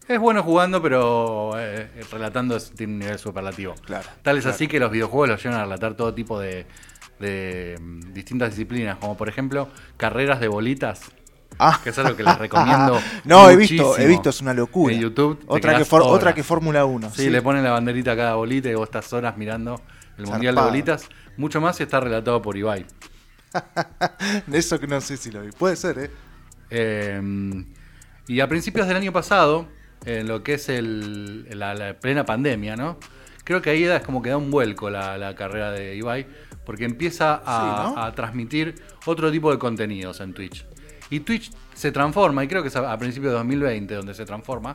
Es 0.07 0.19
bueno 0.21 0.43
jugando, 0.43 0.83
pero 0.83 1.53
eh, 1.59 1.89
relatando 2.13 2.57
es- 2.57 2.71
tiene 2.73 2.93
un 2.95 2.99
nivel 3.01 3.19
superlativo. 3.19 3.75
Claro, 3.85 4.09
Tal 4.23 4.37
es 4.37 4.43
claro. 4.45 4.55
así 4.55 4.69
que 4.69 4.79
los 4.79 4.91
videojuegos 4.91 5.29
los 5.31 5.43
llevan 5.43 5.61
a 5.61 5.63
relatar 5.65 5.95
todo 5.95 6.13
tipo 6.13 6.39
de, 6.39 6.67
de, 7.21 7.79
mm, 7.81 8.13
distintas 8.13 8.51
disciplinas, 8.51 8.99
como 8.99 9.17
por 9.17 9.29
ejemplo 9.29 9.69
carreras 9.97 10.41
de 10.41 10.49
bolitas. 10.49 11.03
Ah. 11.57 11.79
que 11.85 11.91
es 11.91 11.99
algo 12.01 12.17
que 12.17 12.25
les 12.25 12.37
recomiendo. 12.37 12.99
no, 13.25 13.49
he 13.49 13.55
visto, 13.55 13.97
he 13.97 14.09
visto, 14.09 14.29
es 14.31 14.41
una 14.41 14.53
locura. 14.53 14.93
En 14.93 15.01
YouTube 15.01 15.41
Otra 15.47 15.77
que, 15.79 15.85
for- 15.85 16.03
otra 16.03 16.35
que 16.35 16.43
Fórmula 16.43 16.85
1. 16.85 17.11
Sí, 17.15 17.31
le 17.31 17.43
ponen 17.43 17.63
la 17.63 17.71
banderita 17.71 18.11
a 18.13 18.17
cada 18.17 18.35
bolita 18.35 18.69
y 18.69 18.75
vos 18.75 18.89
estás 18.89 19.13
horas 19.13 19.37
mirando 19.37 19.81
el 20.19 20.27
Mundial 20.27 20.57
de. 20.57 20.61
Bolitas. 20.63 21.09
Mucho 21.37 21.61
más 21.61 21.77
si 21.77 21.85
está 21.85 22.01
relatado 22.01 22.43
por 22.43 22.57
Ibai. 22.57 22.85
Eso 24.53 24.81
que 24.81 24.87
no 24.89 25.01
sé 25.01 25.17
si 25.17 25.31
lo 25.31 25.43
vi. 25.43 25.51
Puede 25.53 25.77
ser, 25.77 25.99
¿eh? 25.99 26.11
Eh, 26.71 27.65
y 28.27 28.41
a 28.41 28.49
principios 28.49 28.89
del 28.89 28.97
año 28.97 29.13
pasado, 29.13 29.69
en 30.07 30.29
lo 30.29 30.43
que 30.43 30.55
es 30.55 30.69
el, 30.69 31.47
la, 31.59 31.75
la 31.75 31.95
plena 31.95 32.25
pandemia, 32.25 32.77
¿no? 32.77 32.99
Creo 33.45 33.61
que 33.61 33.71
ahí 33.71 33.85
es 33.85 34.03
como 34.03 34.23
que 34.23 34.31
da 34.31 34.37
un 34.37 34.51
vuelco 34.51 34.89
la, 34.91 35.19
la 35.19 35.35
carrera 35.35 35.71
de 35.71 35.97
Ibai, 35.97 36.27
porque 36.65 36.85
empieza 36.85 37.43
a, 37.45 37.87
Sí, 37.87 37.95
¿no? 37.95 38.03
a 38.03 38.13
transmitir 38.15 38.75
otro 39.07 39.31
tipo 39.31 39.51
de 39.51 39.59
contenidos 39.59 40.21
en 40.21 40.33
Twitch. 40.33 40.65
Y 41.11 41.21
Twitch 41.21 41.51
se 41.75 41.93
transforma, 41.93 42.43
y 42.43 42.49
creo 42.49 42.63
que 42.63 42.69
es 42.69 42.77
a, 42.77 42.91
a 42.91 42.99
principios 42.99 43.33
de 43.33 43.39
2020 43.39 43.95
donde 43.95 44.15
se 44.15 44.25
transforma, 44.25 44.75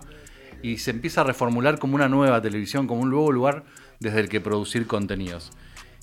y 0.62 0.78
se 0.78 0.92
empieza 0.92 1.22
a 1.22 1.24
reformular 1.24 1.80
como 1.80 1.96
una 1.96 2.08
nueva 2.08 2.42
televisión, 2.42 2.86
como 2.86 3.02
un 3.02 3.10
nuevo 3.10 3.32
lugar 3.32 3.64
desde 4.00 4.20
el 4.20 4.30
que 4.30 4.42
producir 4.42 4.86
contenidos. 4.86 5.52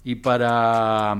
Y 0.02 0.16
para, 0.16 1.16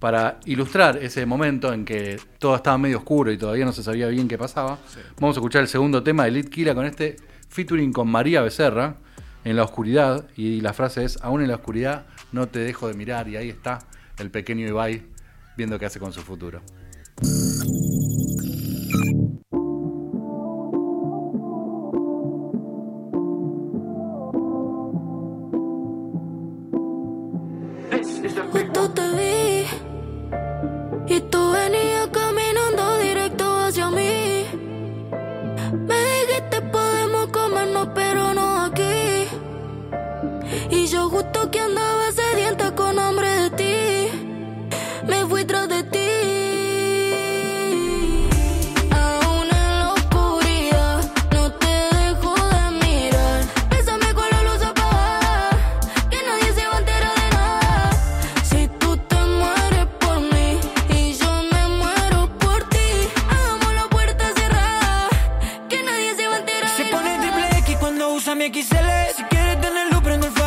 para 0.00 0.40
ilustrar 0.46 0.96
ese 0.96 1.24
momento 1.26 1.72
en 1.72 1.84
que 1.84 2.18
todo 2.38 2.56
estaba 2.56 2.78
medio 2.78 2.98
oscuro 2.98 3.30
y 3.30 3.38
todavía 3.38 3.64
no 3.66 3.72
se 3.72 3.82
sabía 3.82 4.08
bien 4.08 4.26
qué 4.26 4.38
pasaba, 4.38 4.78
vamos 5.20 5.36
a 5.36 5.40
escuchar 5.40 5.62
el 5.62 5.68
segundo 5.68 6.02
tema 6.02 6.24
de 6.24 6.32
Lit 6.32 6.48
Kila 6.48 6.74
con 6.74 6.86
este 6.86 7.16
featuring 7.48 7.92
con 7.92 8.08
María 8.08 8.40
Becerra 8.40 8.96
en 9.44 9.56
la 9.56 9.64
oscuridad. 9.64 10.26
Y 10.36 10.60
la 10.62 10.72
frase 10.72 11.04
es: 11.04 11.18
Aún 11.22 11.42
en 11.42 11.48
la 11.48 11.56
oscuridad 11.56 12.06
no 12.32 12.48
te 12.48 12.60
dejo 12.60 12.88
de 12.88 12.94
mirar. 12.94 13.28
Y 13.28 13.36
ahí 13.36 13.50
está 13.50 13.78
el 14.18 14.30
pequeño 14.30 14.66
Ibai 14.66 15.02
viendo 15.56 15.78
qué 15.78 15.86
hace 15.86 16.00
con 16.00 16.12
su 16.12 16.22
futuro. 16.22 16.62
Se 66.80 66.86
pone 66.90 67.18
triple 67.18 67.58
X 67.58 67.76
cuando 67.78 68.12
usa 68.14 68.34
mi 68.34 68.46
XL. 68.46 68.88
Si 69.16 69.22
quieres 69.24 69.60
tenerlo, 69.60 70.02
prende 70.02 70.28
el 70.28 70.39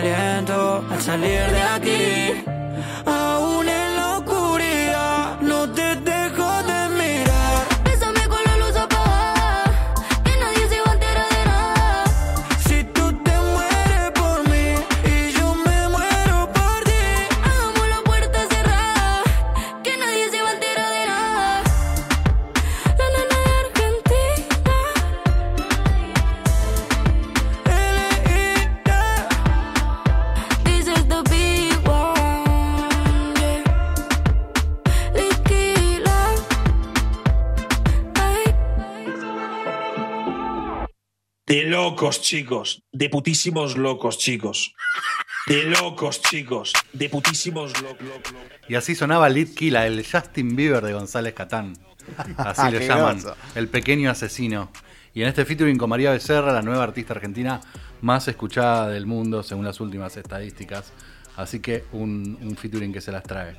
aliento 0.00 0.84
al 0.90 1.00
salir 1.00 1.40
de 1.50 1.62
aquí. 1.62 2.49
Locos, 42.00 42.22
chicos. 42.22 42.82
De 42.92 43.10
putísimos 43.10 43.76
locos, 43.76 44.16
chicos. 44.16 44.74
De 45.46 45.64
locos, 45.64 46.22
chicos. 46.22 46.72
De 46.94 47.10
putísimos 47.10 47.78
locos. 47.82 48.08
Y 48.68 48.74
así 48.74 48.94
sonaba 48.94 49.28
Lit 49.28 49.54
Kila, 49.54 49.86
el 49.86 50.02
Justin 50.10 50.56
Bieber 50.56 50.82
de 50.82 50.94
González 50.94 51.34
Catán. 51.34 51.74
Así 52.38 52.70
le 52.72 52.86
llaman, 52.86 53.20
groso. 53.20 53.36
el 53.54 53.68
pequeño 53.68 54.10
asesino. 54.10 54.70
Y 55.12 55.20
en 55.20 55.28
este 55.28 55.44
featuring 55.44 55.76
con 55.76 55.90
María 55.90 56.10
Becerra, 56.10 56.54
la 56.54 56.62
nueva 56.62 56.84
artista 56.84 57.12
argentina 57.12 57.60
más 58.00 58.26
escuchada 58.28 58.88
del 58.88 59.04
mundo 59.04 59.42
según 59.42 59.66
las 59.66 59.78
últimas 59.78 60.16
estadísticas. 60.16 60.94
Así 61.36 61.60
que 61.60 61.84
un, 61.92 62.38
un 62.40 62.56
featuring 62.56 62.94
que 62.94 63.02
se 63.02 63.12
las 63.12 63.24
trae. 63.24 63.56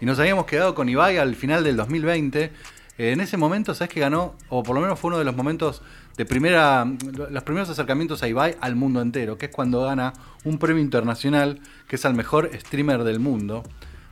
Y 0.00 0.06
nos 0.06 0.20
habíamos 0.20 0.46
quedado 0.46 0.76
con 0.76 0.88
Ibai 0.88 1.18
al 1.18 1.34
final 1.34 1.64
del 1.64 1.76
2020. 1.76 2.44
Eh, 2.44 2.52
en 2.98 3.20
ese 3.20 3.36
momento, 3.36 3.74
¿sabes 3.74 3.92
que 3.92 3.98
ganó? 3.98 4.36
O 4.48 4.62
por 4.62 4.76
lo 4.76 4.80
menos 4.80 4.96
fue 4.96 5.08
uno 5.08 5.18
de 5.18 5.24
los 5.24 5.34
momentos 5.34 5.82
de 6.16 6.24
primera. 6.24 6.86
Los 7.30 7.42
primeros 7.42 7.70
acercamientos 7.70 8.22
a 8.22 8.28
Ibai 8.28 8.56
al 8.60 8.76
mundo 8.76 9.00
entero, 9.00 9.38
que 9.38 9.46
es 9.46 9.52
cuando 9.52 9.82
gana 9.82 10.12
un 10.44 10.58
premio 10.58 10.82
internacional, 10.82 11.60
que 11.88 11.96
es 11.96 12.04
al 12.04 12.14
mejor 12.14 12.50
streamer 12.54 13.04
del 13.04 13.20
mundo, 13.20 13.62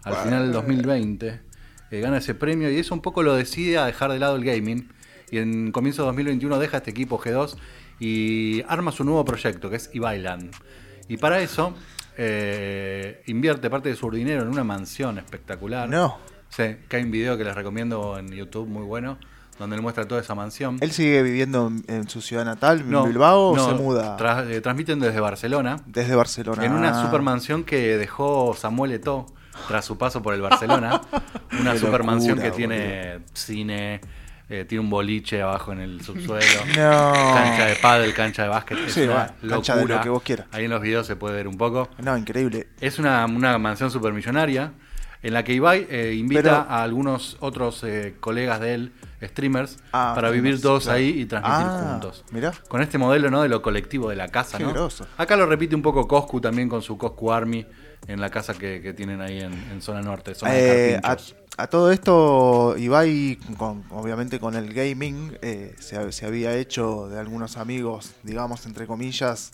al 0.05 0.17
final 0.17 0.45
del 0.45 0.53
2020. 0.53 1.41
Eh, 1.91 2.01
gana 2.01 2.19
ese 2.19 2.35
premio 2.35 2.71
y 2.71 2.77
eso 2.77 2.95
un 2.95 3.01
poco 3.01 3.23
lo 3.23 3.35
decide 3.35 3.79
a 3.79 3.87
dejar 3.87 4.13
de 4.13 4.19
lado 4.19 4.37
el 4.37 4.45
gaming. 4.45 4.89
Y 5.31 5.39
en 5.39 5.73
comienzo 5.73 6.03
de 6.03 6.07
2021 6.07 6.59
deja 6.59 6.79
este 6.79 6.91
equipo 6.91 7.19
G2 7.19 7.57
y 8.01 8.63
arma 8.69 8.93
su 8.93 9.05
nuevo 9.05 9.25
proyecto, 9.25 9.71
que 9.71 9.77
es 9.77 9.91
Ibailand. 9.93 10.53
Y 11.09 11.17
para 11.17 11.41
eso 11.41 11.75
eh, 12.17 13.23
invierte 13.27 13.71
parte 13.71 13.89
de 13.89 13.97
su 13.97 14.11
dinero 14.11 14.43
en 14.43 14.49
una 14.49 14.65
mansión 14.65 15.19
espectacular. 15.19 15.89
No. 15.89 16.19
Sí, 16.49 16.77
que 16.89 16.97
hay 16.97 17.03
un 17.03 17.11
video 17.11 17.37
que 17.37 17.45
les 17.45 17.55
recomiendo 17.55 18.19
en 18.19 18.29
YouTube 18.29 18.67
muy 18.67 18.85
bueno, 18.85 19.19
donde 19.59 19.77
él 19.77 19.83
muestra 19.83 20.07
toda 20.07 20.21
esa 20.21 20.35
mansión. 20.35 20.79
¿Él 20.81 20.93
sigue 20.93 21.23
viviendo 21.23 21.67
en, 21.69 21.85
en 21.89 22.09
su 22.09 22.21
ciudad 22.21 22.45
natal, 22.45 22.81
en 22.81 22.91
No, 22.91 23.05
Bilbao, 23.07 23.57
no, 23.57 23.65
o 23.67 23.69
se 23.69 23.75
muda 23.75 24.17
tra- 24.17 24.49
eh, 24.49 24.61
transmiten 24.61 25.01
desde 25.01 25.21
Barcelona, 25.21 25.77
desde 25.87 26.15
Barcelona? 26.15 26.65
en 26.65 26.73
una 26.73 26.91
Ah, 27.01 27.05
supermansión 27.05 27.65
que 27.65 27.97
dejó 27.99 28.55
Samuel 28.57 28.93
Eto'o 28.93 29.27
tras 29.67 29.85
su 29.85 29.99
paso 29.99 30.23
por 30.23 30.35
el 30.35 30.41
Barcelona. 30.43 31.01
una 31.61 31.77
supermansión 31.77 32.39
que 32.39 32.51
tiene 32.53 33.19
cine, 33.33 34.01
eh, 34.49 34.65
tiene 34.69 34.85
un 34.85 34.89
boliche 34.91 35.43
abajo 35.43 35.73
en 35.73 35.81
el 35.81 36.01
subsuelo. 36.03 36.47
No. 36.77 37.13
Cancha 37.35 37.67
de 37.67 37.77
pádel, 37.83 38.15
cancha 38.15 38.43
de 38.45 38.49
básquet. 38.49 38.79
Sí, 38.89 39.07
bueno, 39.07 39.27
cancha 39.49 39.75
de 39.77 39.87
lo 39.87 40.01
que 40.01 40.09
vos 40.09 40.23
quieras. 40.23 40.47
Ahí 40.53 40.67
en 40.67 40.71
los 40.71 40.81
videos 40.81 41.07
se 41.07 41.17
puede 41.17 41.35
ver 41.35 41.49
un 41.49 41.57
poco. 41.59 41.89
No, 41.99 42.17
increíble. 42.17 42.69
Es 42.81 42.99
una, 43.01 43.27
una 43.27 43.59
mansión 43.59 43.91
supermillonaria 43.91 44.73
en 45.23 45.33
la 45.35 45.43
que 45.45 45.53
Ibai 45.53 45.87
eh, 45.91 46.15
invita 46.19 46.43
Pero- 46.43 46.55
a 46.69 46.83
algunos 46.83 47.37
otros 47.41 47.83
eh, 47.85 48.15
colegas 48.21 48.61
de 48.61 48.75
él, 48.75 48.93
streamers, 49.23 49.79
Ah, 49.93 50.13
para 50.15 50.31
vivir 50.31 50.61
todos 50.61 50.85
claro. 50.85 50.99
ahí 50.99 51.09
y 51.09 51.27
transmitir 51.27 51.67
Ah, 51.69 51.89
juntos. 51.91 52.25
mirá. 52.31 52.53
Con 52.69 52.83
este 52.83 52.99
modelo 52.99 53.31
¿no? 53.31 53.43
de 53.43 53.49
lo 53.49 53.61
colectivo 53.63 54.11
de 54.11 54.17
la 54.17 54.29
casa. 54.29 54.59
Qué 54.59 54.65
¿no? 54.65 54.73
groso. 54.73 55.07
Acá 55.17 55.37
lo 55.37 55.47
repite 55.47 55.75
un 55.75 55.83
poco 55.83 56.07
Coscu 56.07 56.41
también 56.41 56.69
con 56.69 56.83
su 56.83 56.97
Coscu 56.97 57.33
Army 57.33 57.67
en 58.07 58.21
la 58.21 58.31
casa 58.31 58.55
que, 58.55 58.81
que 58.81 58.93
tienen 58.95 59.21
ahí 59.21 59.41
en, 59.41 59.53
en 59.73 59.83
zona 59.83 60.03
norte. 60.03 60.37
Zona 60.37 60.53
de 60.53 60.91
Eh, 60.93 60.97
a, 60.99 61.01
Carpinchos. 61.01 61.35
a 61.57 61.67
todo 61.67 61.91
esto, 61.91 62.77
Ibai, 62.79 63.41
con, 63.57 63.83
obviamente 63.91 64.39
con 64.39 64.55
el 64.55 64.73
gaming, 64.73 65.37
eh, 65.43 65.75
se, 65.81 66.13
se 66.13 66.25
había 66.27 66.55
hecho 66.55 67.09
de 67.09 67.19
algunos 67.19 67.57
amigos, 67.57 68.13
digamos, 68.23 68.65
entre 68.67 68.87
comillas, 68.87 69.51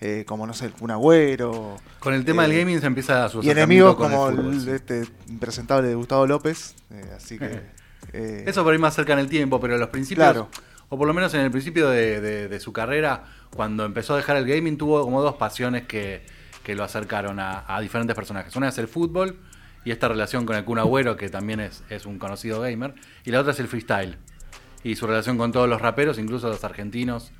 eh, 0.00 0.24
como 0.26 0.46
no 0.46 0.54
sé, 0.54 0.66
el 0.66 0.72
Kun 0.72 0.90
Agüero. 0.90 1.76
Con 1.98 2.14
el 2.14 2.24
tema 2.24 2.44
eh, 2.44 2.48
del 2.48 2.58
gaming 2.58 2.80
se 2.80 2.86
empieza 2.86 3.24
a 3.24 3.28
su 3.28 3.42
Y 3.42 3.50
enemigos 3.50 3.96
como 3.96 4.28
el, 4.28 4.60
sí. 4.60 4.70
este 4.70 5.04
impresentable 5.28 5.88
de 5.88 5.94
Gustavo 5.94 6.26
López. 6.26 6.74
eh, 6.90 7.12
así 7.16 7.38
que. 7.38 7.60
eh, 8.12 8.44
Eso 8.46 8.62
por 8.64 8.72
ahí 8.72 8.78
más 8.78 8.94
cerca 8.94 9.12
en 9.14 9.18
el 9.18 9.28
tiempo, 9.28 9.60
pero 9.60 9.76
los 9.76 9.88
principios, 9.88 10.24
Claro. 10.24 10.48
o 10.88 10.96
por 10.98 11.06
lo 11.06 11.14
menos 11.14 11.34
en 11.34 11.40
el 11.40 11.50
principio 11.50 11.88
de, 11.90 12.20
de- 12.20 12.48
de 12.48 12.60
su 12.60 12.72
carrera, 12.72 13.24
cuando 13.54 13.84
empezó 13.84 14.14
a 14.14 14.16
dejar 14.18 14.36
el 14.36 14.46
gaming, 14.46 14.76
tuvo 14.78 15.02
como 15.02 15.20
dos 15.22 15.34
pasiones 15.36 15.86
que, 15.86 16.22
que 16.62 16.74
lo 16.74 16.84
acercaron 16.84 17.40
a, 17.40 17.64
a 17.66 17.80
diferentes 17.80 18.14
personajes. 18.14 18.54
Una 18.56 18.68
es 18.68 18.78
el 18.78 18.88
fútbol 18.88 19.36
y 19.84 19.90
esta 19.90 20.06
relación 20.08 20.44
con 20.46 20.54
el 20.56 20.64
Kun 20.64 20.78
Agüero, 20.78 21.16
que 21.16 21.28
también 21.28 21.60
es, 21.60 21.82
es 21.90 22.04
un 22.06 22.18
conocido 22.18 22.60
gamer, 22.60 22.94
y 23.24 23.30
la 23.30 23.40
otra 23.40 23.52
es 23.52 23.58
el 23.60 23.68
freestyle. 23.68 24.16
Y 24.84 24.94
su 24.96 25.06
relación 25.08 25.38
con 25.38 25.50
todos 25.50 25.68
los 25.68 25.80
raperos, 25.80 26.18
incluso 26.18 26.48
los 26.48 26.62
argentinos. 26.62 27.32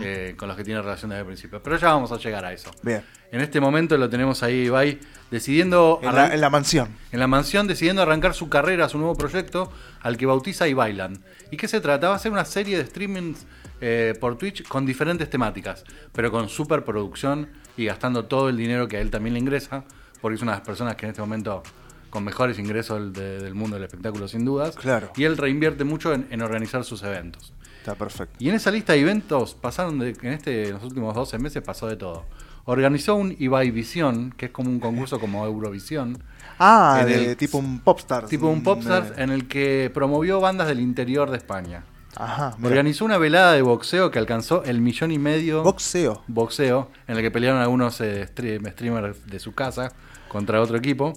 Eh, 0.00 0.34
con 0.36 0.48
los 0.48 0.56
que 0.56 0.64
tiene 0.64 0.80
relación 0.82 1.10
desde 1.10 1.20
el 1.20 1.26
principio. 1.26 1.62
Pero 1.62 1.76
ya 1.76 1.88
vamos 1.88 2.12
a 2.12 2.18
llegar 2.18 2.44
a 2.44 2.52
eso. 2.52 2.70
Bien. 2.82 3.02
En 3.32 3.40
este 3.40 3.60
momento 3.60 3.96
lo 3.96 4.08
tenemos 4.10 4.42
ahí, 4.42 4.66
Ibai, 4.66 4.98
decidiendo... 5.30 6.00
En 6.02 6.14
la, 6.14 6.26
arran- 6.28 6.32
en 6.34 6.40
la 6.40 6.50
mansión. 6.50 6.88
en 7.12 7.20
la 7.20 7.26
mansión 7.26 7.66
decidiendo 7.66 8.02
arrancar 8.02 8.34
su 8.34 8.48
carrera, 8.48 8.88
su 8.88 8.98
nuevo 8.98 9.14
proyecto, 9.16 9.72
al 10.00 10.16
que 10.16 10.26
bautiza 10.26 10.66
y 10.68 10.74
bailan. 10.74 11.22
¿Y 11.50 11.56
qué 11.56 11.68
se 11.68 11.80
trata? 11.80 12.08
Va 12.08 12.16
a 12.16 12.18
ser 12.18 12.32
una 12.32 12.44
serie 12.44 12.76
de 12.76 12.86
streamings 12.86 13.46
eh, 13.80 14.14
por 14.20 14.36
Twitch 14.36 14.66
con 14.66 14.84
diferentes 14.84 15.30
temáticas, 15.30 15.84
pero 16.12 16.30
con 16.30 16.48
superproducción 16.48 17.48
y 17.76 17.84
gastando 17.86 18.24
todo 18.24 18.48
el 18.48 18.56
dinero 18.56 18.88
que 18.88 18.96
a 18.96 19.00
él 19.00 19.10
también 19.10 19.34
le 19.34 19.40
ingresa, 19.40 19.84
porque 20.20 20.34
es 20.36 20.42
una 20.42 20.52
de 20.52 20.58
las 20.58 20.66
personas 20.66 20.96
que 20.96 21.06
en 21.06 21.10
este 21.10 21.22
momento 21.22 21.62
con 22.10 22.24
mejores 22.24 22.58
ingresos 22.58 23.12
de- 23.12 23.38
del 23.40 23.54
mundo 23.54 23.76
del 23.76 23.84
espectáculo 23.84 24.26
sin 24.26 24.44
dudas. 24.44 24.74
Claro. 24.74 25.12
Y 25.16 25.22
él 25.24 25.36
reinvierte 25.38 25.84
mucho 25.84 26.12
en, 26.12 26.26
en 26.30 26.42
organizar 26.42 26.82
sus 26.84 27.02
eventos. 27.04 27.52
Está 27.80 27.94
perfecto. 27.94 28.36
Y 28.38 28.48
en 28.48 28.54
esa 28.54 28.70
lista 28.70 28.92
de 28.92 29.00
eventos 29.00 29.54
pasaron 29.54 29.98
de, 29.98 30.10
en 30.22 30.32
este 30.32 30.68
en 30.68 30.74
los 30.74 30.84
últimos 30.84 31.14
12 31.14 31.38
meses 31.38 31.62
pasó 31.62 31.86
de 31.88 31.96
todo. 31.96 32.24
Organizó 32.66 33.14
un 33.16 33.34
Ibai 33.38 33.70
Visión, 33.70 34.32
que 34.36 34.46
es 34.46 34.52
como 34.52 34.68
un 34.70 34.78
concurso 34.80 35.18
como 35.18 35.44
Eurovisión, 35.46 36.22
Ah, 36.58 37.02
de 37.06 37.30
el- 37.30 37.36
tipo 37.36 37.56
un 37.58 37.80
popstar. 37.80 38.26
tipo 38.26 38.48
un 38.48 38.62
popstar 38.62 39.14
Eh, 39.16 39.22
en 39.22 39.30
el 39.30 39.48
que 39.48 39.90
promovió 39.94 40.40
bandas 40.40 40.68
del 40.68 40.78
interior 40.80 41.30
de 41.30 41.38
España. 41.38 41.84
Ajá. 42.16 42.56
Organizó 42.62 43.04
una 43.06 43.16
velada 43.18 43.52
de 43.54 43.62
boxeo 43.62 44.10
que 44.10 44.18
alcanzó 44.18 44.62
el 44.64 44.80
millón 44.82 45.10
y 45.10 45.18
medio 45.18 45.62
Boxeo. 45.62 46.22
boxeo, 46.26 46.90
en 47.08 47.16
el 47.16 47.22
que 47.22 47.30
pelearon 47.30 47.62
algunos 47.62 48.00
eh, 48.02 48.26
stream- 48.28 48.70
streamers 48.72 49.26
de 49.26 49.38
su 49.38 49.54
casa 49.54 49.92
contra 50.28 50.60
otro 50.60 50.76
equipo. 50.76 51.14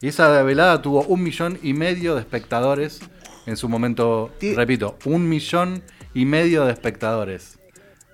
Y 0.00 0.08
esa 0.08 0.42
velada 0.44 0.80
tuvo 0.80 1.02
un 1.02 1.22
millón 1.22 1.58
y 1.62 1.74
medio 1.74 2.14
de 2.14 2.20
espectadores 2.20 3.00
en 3.44 3.56
su 3.56 3.68
momento, 3.68 4.30
repito, 4.54 4.96
un 5.04 5.28
millón 5.28 5.82
y 6.16 6.24
medio 6.24 6.64
de 6.64 6.72
espectadores. 6.72 7.58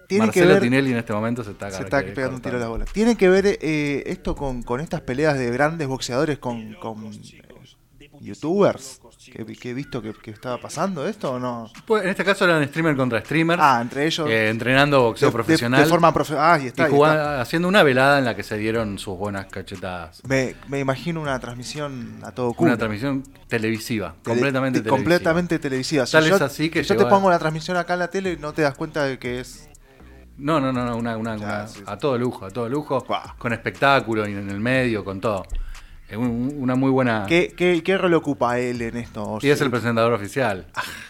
Tiene 0.09 0.26
Marcelo 0.26 0.47
que 0.49 0.52
ver. 0.54 0.62
Tinelli 0.62 0.90
en 0.90 0.99
este 0.99 1.12
momento 1.12 1.44
se 1.44 1.52
está, 1.52 1.71
Se 1.71 1.85
está 1.85 2.02
pegando 2.02 2.37
un 2.37 2.42
tiro 2.42 2.56
a 2.56 2.59
la 2.59 2.66
cortando. 2.66 2.71
bola. 2.71 2.85
¿Tiene 2.87 3.16
que 3.16 3.28
ver 3.28 3.47
eh, 3.47 4.02
esto 4.06 4.35
con, 4.35 4.64
con 4.64 4.80
estas 4.80 5.02
peleas 5.02 5.38
de 5.38 5.49
grandes 5.50 5.87
boxeadores 5.87 6.38
con, 6.38 6.75
con, 6.75 7.12
eh, 7.12 8.11
youtubers? 8.21 9.00
¿Que, 9.31 9.45
que 9.45 9.71
he 9.71 9.75
visto 9.75 10.02
que, 10.02 10.12
que 10.14 10.31
estaba 10.31 10.59
pasando 10.59 11.07
esto 11.07 11.33
o 11.33 11.38
no? 11.38 11.71
Pues, 11.87 12.02
en 12.05 12.11
este 12.11 12.25
caso 12.25 12.45
eran 12.45 12.67
streamer 12.67 12.97
contra 12.97 13.21
streamer, 13.21 13.59
Ah, 13.61 13.79
entre 13.81 14.07
ellos. 14.07 14.29
eh, 14.29 14.49
entrenando 14.50 15.02
boxeo 15.02 15.29
de- 15.29 15.31
de- 15.31 15.35
profesional. 15.35 15.83
De, 15.85 15.88
forma 15.88 16.12
profesional. 16.12 16.45
Ah, 16.50 16.57
está. 16.64 16.88
y 16.91 16.93
está. 16.95 17.41
haciendo 17.41 17.69
una 17.69 17.83
velada 17.83 18.19
en 18.19 18.25
la 18.25 18.35
que 18.35 18.43
se 18.43 18.57
dieron 18.57 18.99
sus 18.99 19.17
buenas 19.17 19.47
cachetadas. 19.47 20.23
Me, 20.26 20.57
me 20.69 20.81
imagino 20.81 21.21
una 21.21 21.38
transmisión 21.38 22.19
a 22.25 22.33
todo 22.33 22.52
culo. 22.55 22.71
Una 22.71 22.79
transmisión 22.79 23.23
televisiva, 23.49 24.14
Tele- 24.23 24.35
completamente 24.35 24.79
te- 24.81 24.85
televisiva. 24.85 24.97
completamente 24.97 25.59
televisiva. 25.59 26.07
Si 26.07 26.12
Tal 26.12 26.25
yo, 26.26 26.37
es 26.37 26.43
así 26.43 26.71
que 26.71 26.83
yo 26.83 26.97
te 26.97 27.05
a- 27.05 27.09
pongo 27.09 27.31
la 27.31 27.38
transmisión 27.38 27.76
acá 27.76 27.93
en 27.93 27.99
la 28.00 28.09
tele, 28.09 28.37
no 28.41 28.52
te 28.52 28.62
das 28.62 28.75
cuenta 28.75 29.05
de 29.05 29.19
que 29.19 29.41
es. 29.41 29.69
No, 30.38 30.61
no, 30.61 30.73
no, 30.73 30.85
no, 30.85 30.97
una, 30.97 31.17
una- 31.17 31.37
Ya, 31.37 31.45
una- 31.45 31.69
sí, 31.69 31.79
sí. 31.79 31.85
a 31.87 31.97
todo 31.99 32.19
lujo, 32.19 32.47
a 32.47 32.50
todo 32.50 32.69
lujo, 32.69 33.05
con 33.38 33.52
espectáculo 33.52 34.26
y 34.26 34.33
en 34.33 34.49
el 34.50 34.61
medio, 34.61 35.05
con 35.05 35.21
todo. 35.21 35.45
Es 36.12 36.19
un- 36.19 36.57
una 36.59 36.75
muy 36.75 36.90
buena... 36.90 37.25
¿Qué, 37.26 37.54
qué, 37.57 37.83
qué 37.83 37.97
rol 37.97 38.12
ocupa 38.12 38.59
él 38.59 38.83
en 38.83 38.99
esto? 38.99 39.38
Y 39.40 39.49
es 39.49 39.59
el 39.62 39.71
presentador 39.71 40.12
oficial, 40.12 40.66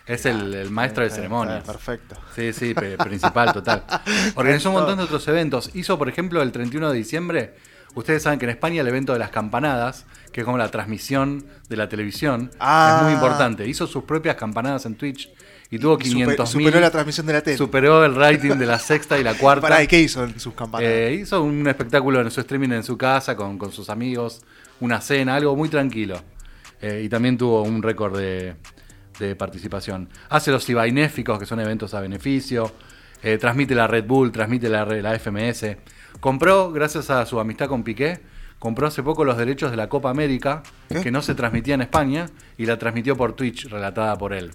es 0.06 0.26
el, 0.26 0.54
el 0.54 0.70
maestro 0.70 1.02
de 1.02 1.10
ceremonias. 1.10 1.64
Perfecto. 1.64 2.14
Sí, 2.36 2.52
sí, 2.52 2.72
principal, 2.72 3.52
total. 3.52 3.82
Organizó 4.36 4.68
un 4.70 4.76
montón 4.76 4.98
de 4.98 5.02
otros 5.04 5.26
eventos. 5.26 5.70
Hizo, 5.74 5.98
por 5.98 6.08
ejemplo, 6.08 6.40
el 6.40 6.52
31 6.52 6.92
de 6.92 6.96
diciembre. 6.96 7.54
Ustedes 7.96 8.22
saben 8.22 8.38
que 8.38 8.44
en 8.44 8.50
España 8.50 8.80
el 8.80 8.86
evento 8.86 9.12
de 9.12 9.18
las 9.18 9.30
campanadas, 9.30 10.06
que 10.32 10.42
es 10.42 10.44
como 10.44 10.56
la 10.56 10.68
transmisión 10.70 11.44
de 11.68 11.76
la 11.76 11.88
televisión, 11.88 12.52
Ah. 12.60 12.98
es 13.00 13.04
muy 13.06 13.12
importante. 13.14 13.66
Hizo 13.66 13.88
sus 13.88 14.04
propias 14.04 14.36
campanadas 14.36 14.86
en 14.86 14.94
Twitch 14.94 15.28
y 15.68 15.80
tuvo 15.80 15.94
Y 15.94 16.04
super- 16.04 16.10
500 16.12 16.48
superó 16.48 16.78
la 16.80 16.90
transmisión 16.92 17.26
de 17.26 17.32
la 17.32 17.40
tele. 17.42 17.56
Superó 17.58 18.04
el 18.04 18.14
rating 18.14 18.54
de 18.54 18.66
la 18.66 18.78
sexta 18.78 19.18
y 19.18 19.24
la 19.24 19.34
cuarta. 19.34 19.62
Pará, 19.68 19.82
¿y 19.82 19.88
qué 19.88 19.98
hizo 20.00 20.22
en 20.22 20.38
sus 20.38 20.54
campanas? 20.54 20.86
Eh, 20.88 21.18
hizo 21.20 21.42
un 21.42 21.66
espectáculo 21.66 22.20
en 22.20 22.30
su 22.30 22.40
streaming 22.40 22.70
en 22.70 22.84
su 22.84 22.96
casa 22.96 23.34
con, 23.36 23.58
con 23.58 23.72
sus 23.72 23.90
amigos, 23.90 24.42
una 24.82 25.00
cena, 25.00 25.36
algo 25.36 25.56
muy 25.56 25.68
tranquilo. 25.68 26.20
Eh, 26.80 27.02
y 27.04 27.08
también 27.08 27.38
tuvo 27.38 27.62
un 27.62 27.82
récord 27.82 28.18
de, 28.18 28.56
de 29.18 29.36
participación. 29.36 30.08
Hace 30.28 30.50
los 30.50 30.68
Ibainéficos, 30.68 31.38
que 31.38 31.46
son 31.46 31.60
eventos 31.60 31.94
a 31.94 32.00
beneficio. 32.00 32.72
Eh, 33.22 33.38
transmite 33.38 33.74
la 33.76 33.86
Red 33.86 34.04
Bull, 34.04 34.32
transmite 34.32 34.68
la, 34.68 34.84
la 34.84 35.18
FMS. 35.18 35.76
Compró, 36.18 36.72
gracias 36.72 37.08
a 37.10 37.24
su 37.24 37.38
amistad 37.38 37.68
con 37.68 37.84
Piqué, 37.84 38.20
compró 38.58 38.88
hace 38.88 39.02
poco 39.04 39.24
los 39.24 39.38
derechos 39.38 39.70
de 39.70 39.76
la 39.76 39.88
Copa 39.88 40.10
América, 40.10 40.62
¿Qué? 40.88 41.00
que 41.00 41.10
no 41.12 41.22
se 41.22 41.34
transmitía 41.36 41.74
en 41.74 41.82
España, 41.82 42.26
y 42.58 42.66
la 42.66 42.76
transmitió 42.78 43.16
por 43.16 43.34
Twitch, 43.34 43.68
relatada 43.68 44.18
por 44.18 44.32
él. 44.32 44.50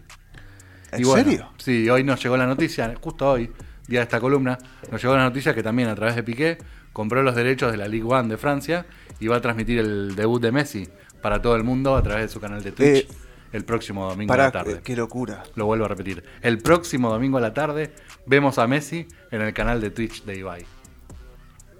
¿En 0.91 1.01
Y 1.01 1.03
bueno, 1.05 1.23
serio? 1.23 1.49
Sí, 1.57 1.89
hoy 1.89 2.03
nos 2.03 2.21
llegó 2.21 2.35
la 2.35 2.45
noticia, 2.45 2.93
justo 3.01 3.31
hoy, 3.31 3.49
día 3.87 3.99
de 3.99 4.03
esta 4.03 4.19
columna, 4.19 4.57
nos 4.91 5.01
llegó 5.01 5.15
la 5.15 5.23
noticia 5.23 5.53
que 5.55 5.63
también 5.63 5.87
a 5.87 5.95
través 5.95 6.15
de 6.17 6.23
Piqué 6.23 6.57
compró 6.91 7.23
los 7.23 7.35
derechos 7.35 7.71
de 7.71 7.77
la 7.77 7.87
Ligue 7.87 8.03
1 8.05 8.23
de 8.23 8.37
Francia 8.37 8.85
y 9.19 9.27
va 9.27 9.38
a 9.38 9.41
transmitir 9.41 9.80
el 9.80 10.15
debut 10.15 10.41
de 10.41 10.51
Messi 10.51 10.88
para 11.21 11.41
todo 11.41 11.56
el 11.56 11.63
mundo 11.63 11.95
a 11.95 12.03
través 12.03 12.23
de 12.23 12.30
su 12.30 12.39
canal 12.39 12.63
de 12.63 12.71
Twitch 12.71 13.06
Eh, 13.06 13.08
el 13.53 13.63
próximo 13.65 14.08
domingo 14.10 14.34
a 14.34 14.38
la 14.38 14.51
tarde. 14.51 14.73
eh, 14.73 14.82
qué 14.84 14.95
locura. 14.95 15.43
Lo 15.56 15.65
vuelvo 15.65 15.86
a 15.86 15.88
repetir. 15.88 16.23
El 16.41 16.60
próximo 16.60 17.10
domingo 17.10 17.38
a 17.38 17.41
la 17.41 17.53
tarde 17.53 17.93
vemos 18.25 18.58
a 18.58 18.67
Messi 18.67 19.08
en 19.32 19.41
el 19.41 19.53
canal 19.53 19.82
de 19.82 19.89
Twitch 19.89 20.23
de 20.25 20.38
Ibai. 20.38 20.65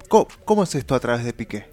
¿Cómo, 0.08 0.28
cómo 0.46 0.64
es 0.64 0.74
esto 0.76 0.96
a 0.96 1.00
través 1.00 1.26
de 1.26 1.34
Piqué? 1.34 1.68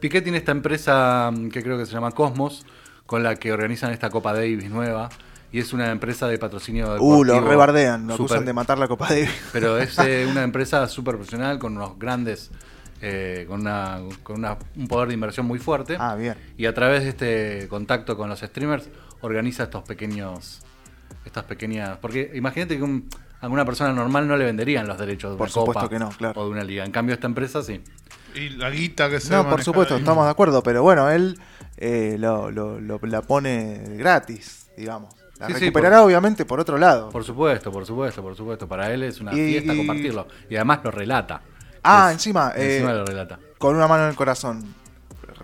Piqué 0.00 0.20
tiene 0.22 0.38
esta 0.38 0.52
empresa 0.52 1.30
mm, 1.32 1.48
que 1.48 1.62
creo 1.62 1.78
que 1.78 1.86
se 1.86 1.92
llama 1.92 2.12
Cosmos, 2.12 2.66
con 3.06 3.22
la 3.22 3.36
que 3.36 3.52
organizan 3.52 3.90
esta 3.92 4.10
Copa 4.10 4.32
Davis 4.34 4.68
nueva. 4.70 5.08
Y 5.50 5.60
es 5.60 5.72
una 5.72 5.90
empresa 5.90 6.28
de 6.28 6.36
patrocinio 6.38 6.96
Uh, 7.00 7.24
lo 7.24 7.40
rebardean, 7.40 8.06
lo 8.06 8.16
súper- 8.16 8.26
acusan 8.36 8.44
de 8.44 8.52
matar 8.52 8.78
la 8.78 8.86
Copa 8.86 9.08
de 9.08 9.26
Pero 9.50 9.78
es 9.78 9.98
eh, 9.98 10.26
una 10.30 10.42
empresa 10.42 10.86
súper 10.88 11.14
profesional 11.16 11.58
con 11.58 11.74
unos 11.74 11.98
grandes, 11.98 12.50
eh, 13.00 13.44
con, 13.48 13.60
una, 13.60 14.00
con 14.22 14.36
una- 14.38 14.58
un 14.76 14.88
poder 14.88 15.08
de 15.08 15.14
inversión 15.14 15.46
muy 15.46 15.58
fuerte. 15.58 15.96
Ah, 15.98 16.14
bien. 16.14 16.34
Y 16.56 16.66
a 16.66 16.74
través 16.74 17.02
de 17.04 17.08
este 17.10 17.68
contacto 17.68 18.16
con 18.16 18.28
los 18.28 18.40
streamers 18.40 18.88
organiza 19.20 19.64
estos 19.64 19.82
pequeños, 19.84 20.62
estas 21.24 21.44
pequeñas, 21.44 21.98
porque 21.98 22.30
imagínate 22.34 22.76
que 22.76 22.82
un- 22.82 23.08
a 23.40 23.46
una 23.48 23.64
persona 23.64 23.92
normal 23.92 24.26
no 24.26 24.36
le 24.36 24.44
venderían 24.44 24.86
los 24.88 24.98
derechos 24.98 25.30
de 25.32 25.36
Por 25.36 25.46
una 25.46 25.52
supuesto 25.52 25.80
copa 25.82 25.88
que 25.88 25.98
no, 25.98 26.08
claro. 26.10 26.40
o 26.40 26.44
de 26.46 26.50
una 26.50 26.64
liga. 26.64 26.84
En 26.84 26.90
cambio 26.90 27.14
esta 27.14 27.26
empresa 27.28 27.62
sí. 27.62 27.80
Y 28.34 28.50
la 28.50 28.68
guita 28.70 29.08
que 29.08 29.20
se 29.20 29.30
No, 29.32 29.42
va 29.44 29.48
a 29.48 29.50
por 29.52 29.62
supuesto, 29.62 29.94
ahí. 29.94 30.00
estamos 30.00 30.24
de 30.24 30.30
acuerdo, 30.30 30.62
pero 30.62 30.82
bueno, 30.82 31.08
él 31.10 31.38
eh, 31.76 32.16
lo, 32.18 32.50
lo- 32.50 32.80
lo- 32.80 32.98
la 33.04 33.22
pone 33.22 33.80
gratis, 33.96 34.68
digamos. 34.76 35.14
La 35.38 35.46
Sí, 35.46 35.54
sí, 35.54 35.60
recuperará 35.60 36.02
obviamente 36.02 36.44
por 36.44 36.58
otro 36.58 36.76
lado. 36.78 37.10
Por 37.10 37.22
supuesto, 37.22 37.70
por 37.70 37.86
supuesto, 37.86 38.20
por 38.22 38.34
supuesto. 38.34 38.66
Para 38.66 38.92
él 38.92 39.04
es 39.04 39.20
una 39.20 39.32
Y- 39.32 39.36
fiesta 39.52 39.76
compartirlo. 39.76 40.26
Y 40.50 40.56
además 40.56 40.80
lo 40.82 40.90
relata. 40.90 41.40
Ah, 41.82 42.08
Es- 42.08 42.14
encima, 42.14 42.52
eh, 42.56 42.76
Encima 42.76 42.92
lo 42.94 43.04
relata. 43.04 43.38
Con 43.58 43.76
una 43.76 43.86
mano 43.88 44.04
en 44.04 44.10
el 44.10 44.16
corazón. 44.16 44.74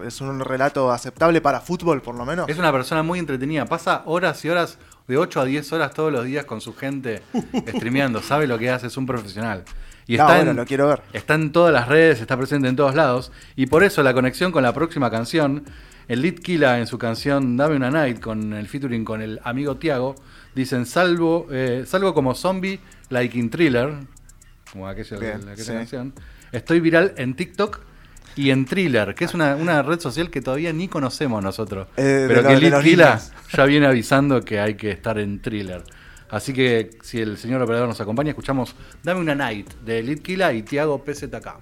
Es 0.04 0.20
un 0.20 0.40
relato 0.40 0.90
aceptable 0.90 1.40
para 1.40 1.60
fútbol, 1.60 2.02
por 2.02 2.14
lo 2.16 2.24
menos. 2.24 2.48
Es 2.48 2.58
una 2.58 2.72
persona 2.72 3.02
muy 3.02 3.18
entretenida. 3.20 3.64
Pasa 3.66 4.02
horas 4.06 4.44
y 4.44 4.48
horas, 4.48 4.78
de 5.06 5.16
8 5.18 5.40
a 5.40 5.44
10 5.44 5.72
horas 5.72 5.92
todos 5.94 6.12
los 6.12 6.24
días 6.24 6.44
con 6.46 6.60
su 6.60 6.74
gente 6.74 7.22
streameando. 7.68 8.20
Sabe 8.22 8.46
lo 8.46 8.58
que 8.58 8.70
hace, 8.70 8.88
es 8.88 8.96
un 8.96 9.06
profesional. 9.06 9.64
Y 10.06 10.16
No, 10.16 10.24
está, 10.24 10.36
bueno, 10.36 10.50
en, 10.50 10.56
lo 10.56 10.64
quiero 10.66 10.88
ver. 10.88 11.02
está 11.12 11.34
en 11.34 11.52
todas 11.52 11.72
las 11.72 11.88
redes, 11.88 12.20
está 12.20 12.36
presente 12.36 12.68
en 12.68 12.76
todos 12.76 12.94
lados. 12.94 13.30
Y 13.56 13.66
por 13.66 13.84
eso 13.84 14.02
la 14.02 14.12
conexión 14.14 14.50
con 14.52 14.62
la 14.62 14.72
próxima 14.72 15.10
canción, 15.10 15.64
el 16.08 16.20
lead 16.22 16.34
Killa 16.34 16.78
en 16.78 16.86
su 16.86 16.98
canción 16.98 17.56
Dame 17.56 17.76
una 17.76 17.90
Night, 17.90 18.20
con 18.20 18.52
el 18.52 18.66
featuring 18.68 19.04
con 19.04 19.22
el 19.22 19.40
amigo 19.44 19.76
Tiago, 19.76 20.14
dicen 20.54 20.84
salvo, 20.86 21.46
eh, 21.50 21.84
salvo 21.86 22.12
como 22.14 22.34
zombie, 22.34 22.80
like 23.10 23.38
in 23.38 23.48
thriller, 23.48 23.94
como 24.74 24.88
aquella, 24.88 25.16
Bien, 25.18 25.48
aquella 25.48 25.74
canción. 25.74 26.12
Estoy 26.50 26.80
viral 26.80 27.14
en 27.16 27.34
TikTok 27.34 27.80
y 28.34 28.50
en 28.50 28.66
Thriller, 28.66 29.14
que 29.14 29.24
es 29.24 29.32
una, 29.32 29.54
una 29.54 29.82
red 29.82 30.00
social 30.00 30.30
que 30.30 30.40
todavía 30.40 30.72
ni 30.72 30.88
conocemos 30.88 31.42
nosotros. 31.42 31.86
Eh, 31.96 32.24
pero 32.26 32.42
que 32.42 32.48
de 32.48 32.60
Lid 32.60 32.70
los 32.70 32.82
Kila 32.82 33.08
niños. 33.10 33.32
ya 33.56 33.64
viene 33.64 33.86
avisando 33.86 34.40
que 34.42 34.58
hay 34.58 34.74
que 34.74 34.90
estar 34.90 35.16
en 35.18 35.40
Thriller. 35.40 35.84
Así 36.28 36.52
que 36.52 36.90
si 37.02 37.20
el 37.20 37.38
señor 37.38 37.62
operador 37.62 37.86
nos 37.86 38.00
acompaña, 38.00 38.30
escuchamos 38.30 38.74
Dame 39.04 39.20
una 39.20 39.36
Night 39.36 39.72
de 39.84 40.02
Lid 40.02 40.20
Kila 40.20 40.52
y 40.52 40.64
Tiago 40.64 41.04
PZK. 41.04 41.60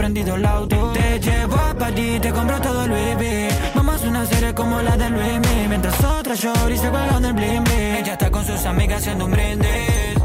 Prendido 0.00 0.34
el 0.34 0.46
auto. 0.46 0.92
Te 0.94 1.20
llevo 1.20 1.56
a 1.56 1.74
París, 1.74 2.20
te 2.22 2.32
compro 2.32 2.58
todo 2.62 2.84
V. 2.84 3.48
Vamos 3.74 3.92
a 3.92 3.96
hacer 3.96 4.08
una 4.08 4.24
serie 4.24 4.54
como 4.54 4.80
la 4.80 4.96
de 4.96 5.10
Luis 5.10 5.40
Mi. 5.40 5.68
Mientras 5.68 6.02
otras 6.02 6.40
shorties 6.40 6.80
se 6.80 6.88
juegan 6.88 7.22
el 7.26 7.34
bling 7.34 7.64
bling. 7.64 7.96
Ella 8.00 8.12
está 8.14 8.30
con 8.30 8.46
sus 8.46 8.64
amigas 8.64 9.02
haciendo 9.02 9.26
un 9.26 9.32
brindis. 9.32 10.19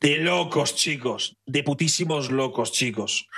De 0.00 0.16
locos, 0.16 0.74
chicos. 0.74 1.36
De 1.44 1.62
putísimos 1.62 2.30
locos, 2.30 2.72
chicos. 2.72 3.28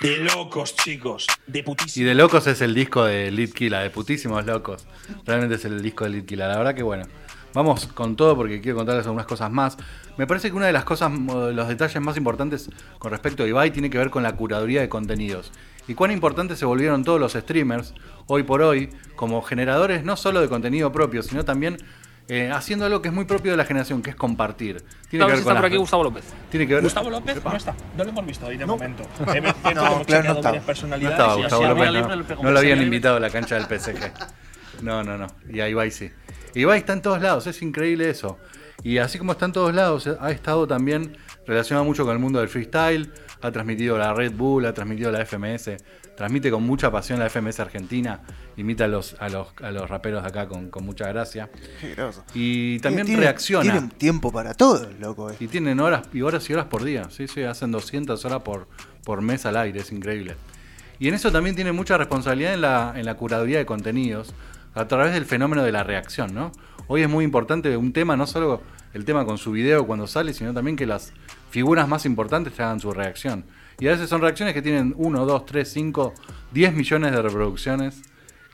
De 0.00 0.16
locos, 0.16 0.74
chicos. 0.76 1.26
De 1.46 1.62
putísimos. 1.62 1.96
Y 1.98 2.04
de 2.04 2.14
Locos 2.14 2.46
es 2.46 2.62
el 2.62 2.74
disco 2.74 3.04
de 3.04 3.30
Lead 3.30 3.50
Killa, 3.50 3.80
de 3.80 3.90
putísimos 3.90 4.46
locos. 4.46 4.86
Realmente 5.26 5.56
es 5.56 5.64
el 5.66 5.82
disco 5.82 6.04
de 6.04 6.10
Lead 6.10 6.24
Killa. 6.24 6.48
La 6.48 6.56
verdad 6.56 6.74
que 6.74 6.82
bueno. 6.82 7.04
Vamos 7.52 7.86
con 7.88 8.16
todo 8.16 8.34
porque 8.34 8.62
quiero 8.62 8.78
contarles 8.78 9.04
algunas 9.04 9.26
cosas 9.26 9.50
más. 9.50 9.76
Me 10.16 10.26
parece 10.26 10.48
que 10.48 10.56
una 10.56 10.66
de 10.66 10.72
las 10.72 10.84
cosas, 10.84 11.12
los 11.12 11.68
detalles 11.68 12.00
más 12.00 12.16
importantes 12.16 12.70
con 12.98 13.10
respecto 13.10 13.42
a 13.42 13.46
Ibai 13.46 13.72
tiene 13.72 13.90
que 13.90 13.98
ver 13.98 14.08
con 14.08 14.22
la 14.22 14.34
curaduría 14.36 14.80
de 14.80 14.88
contenidos. 14.88 15.52
Y 15.86 15.94
cuán 15.94 16.12
importantes 16.12 16.58
se 16.58 16.64
volvieron 16.64 17.04
todos 17.04 17.20
los 17.20 17.34
streamers, 17.34 17.92
hoy 18.26 18.44
por 18.44 18.62
hoy, 18.62 18.88
como 19.16 19.42
generadores 19.42 20.02
no 20.02 20.16
solo 20.16 20.40
de 20.40 20.48
contenido 20.48 20.92
propio, 20.92 21.22
sino 21.22 21.44
también 21.44 21.76
eh, 22.32 22.50
haciendo 22.52 22.84
algo 22.86 23.02
que 23.02 23.08
es 23.08 23.14
muy 23.14 23.24
propio 23.24 23.50
de 23.50 23.56
la 23.56 23.64
generación, 23.64 24.02
que 24.02 24.10
es 24.10 24.16
compartir. 24.16 24.84
Tiene 25.08 25.26
que 25.26 25.30
ver 25.32 25.38
está 25.40 25.44
con 25.50 25.54
por 25.54 25.62
las- 25.62 25.64
aquí 25.64 25.76
Gustavo 25.76 26.04
López. 26.04 26.24
Tiene 26.50 26.66
que 26.66 26.74
ver. 26.74 26.82
Gustavo 26.82 27.10
López 27.10 27.44
no 27.44 27.56
está, 27.56 27.74
no 27.96 28.04
lo 28.04 28.10
hemos 28.10 28.26
visto 28.26 28.46
hoy 28.46 28.56
de 28.56 28.66
momento. 28.66 29.02
Eh, 29.34 29.40
me- 29.40 29.52
No, 29.52 29.52
hemos 29.52 29.62
claro, 29.64 30.02
chequeado 30.04 30.22
no 30.22 30.30
estaba. 30.30 30.40
varias 30.42 30.62
No 30.62 30.66
personalidades 30.66 31.18
estaba 31.18 31.32
y 31.38 31.42
Gustavo 31.42 31.62
así 31.62 31.68
López, 31.74 31.86
no, 31.86 31.92
libre, 32.00 32.16
le 32.16 32.24
pegó 32.24 32.42
no 32.42 32.48
un 32.48 32.54
lo 32.54 32.60
habían 32.60 32.82
invitado 32.82 33.16
a 33.16 33.20
la 33.20 33.30
cancha 33.30 33.54
del 33.56 33.64
PSG. 33.66 34.12
No, 34.82 35.02
no, 35.02 35.18
no. 35.18 35.26
Y 35.50 35.60
a 35.60 35.68
Ibai 35.68 35.90
sí. 35.90 36.10
Ibai 36.54 36.78
está 36.78 36.92
en 36.94 37.02
todos 37.02 37.20
lados, 37.20 37.46
es 37.46 37.60
increíble 37.62 38.08
eso. 38.10 38.38
Y 38.82 38.98
así 38.98 39.18
como 39.18 39.32
está 39.32 39.44
en 39.44 39.52
todos 39.52 39.74
lados, 39.74 40.08
ha 40.20 40.30
estado 40.30 40.66
también 40.66 41.16
relacionado 41.46 41.84
mucho 41.84 42.04
con 42.04 42.12
el 42.14 42.18
mundo 42.18 42.38
del 42.38 42.48
freestyle, 42.48 43.12
ha 43.42 43.50
transmitido 43.50 43.98
la 43.98 44.14
Red 44.14 44.32
Bull, 44.32 44.64
ha 44.66 44.72
transmitido 44.72 45.10
la 45.12 45.20
FMS, 45.26 45.76
transmite 46.20 46.50
con 46.50 46.62
mucha 46.64 46.90
pasión 46.90 47.18
la 47.18 47.30
FMS 47.30 47.60
Argentina, 47.60 48.20
imita 48.58 48.84
a 48.84 48.88
los, 48.88 49.16
a 49.20 49.30
los, 49.30 49.48
a 49.62 49.70
los 49.70 49.88
raperos 49.88 50.22
de 50.22 50.28
acá 50.28 50.46
con, 50.46 50.68
con 50.68 50.84
mucha 50.84 51.08
gracia. 51.08 51.48
Qué 51.80 51.94
groso. 51.94 52.22
Y 52.34 52.78
también 52.80 53.06
Tiene- 53.06 53.22
reacciona. 53.22 53.62
Tienen 53.62 53.88
tiempo 53.88 54.30
para 54.30 54.52
todo, 54.52 54.86
loco. 55.00 55.30
eh. 55.30 55.36
Y 55.40 55.46
tienen 55.46 55.80
horas 55.80 56.02
y 56.12 56.20
horas 56.20 56.50
y 56.50 56.52
horas 56.52 56.66
por 56.66 56.84
día. 56.84 57.08
Sí, 57.08 57.26
sí, 57.26 57.42
hacen 57.44 57.72
200 57.72 58.22
horas 58.26 58.42
por, 58.42 58.68
por 59.02 59.22
mes 59.22 59.46
al 59.46 59.56
aire, 59.56 59.80
es 59.80 59.92
increíble. 59.92 60.36
Y 60.98 61.08
en 61.08 61.14
eso 61.14 61.32
también 61.32 61.56
tiene 61.56 61.72
mucha 61.72 61.96
responsabilidad 61.96 62.52
en 62.52 62.60
la, 62.60 62.92
en 62.96 63.06
la 63.06 63.14
curaduría 63.14 63.56
de 63.56 63.64
contenidos 63.64 64.34
a 64.74 64.86
través 64.88 65.14
del 65.14 65.24
fenómeno 65.24 65.62
de 65.62 65.72
la 65.72 65.84
reacción, 65.84 66.34
¿no? 66.34 66.52
Hoy 66.86 67.00
es 67.00 67.08
muy 67.08 67.24
importante 67.24 67.74
un 67.78 67.94
tema, 67.94 68.14
no 68.18 68.26
solo 68.26 68.60
el 68.92 69.06
tema 69.06 69.24
con 69.24 69.38
su 69.38 69.52
video 69.52 69.86
cuando 69.86 70.06
sale, 70.06 70.34
sino 70.34 70.52
también 70.52 70.76
que 70.76 70.84
las 70.84 71.14
figuras 71.48 71.88
más 71.88 72.04
importantes 72.04 72.52
te 72.52 72.62
hagan 72.62 72.78
su 72.78 72.92
reacción. 72.92 73.46
Y 73.80 73.88
a 73.88 73.92
veces 73.92 74.08
son 74.08 74.20
reacciones 74.20 74.54
que 74.54 74.62
tienen 74.62 74.94
1, 74.96 75.24
2, 75.26 75.46
3, 75.46 75.68
5, 75.72 76.14
10 76.52 76.74
millones 76.74 77.12
de 77.12 77.22
reproducciones, 77.22 78.02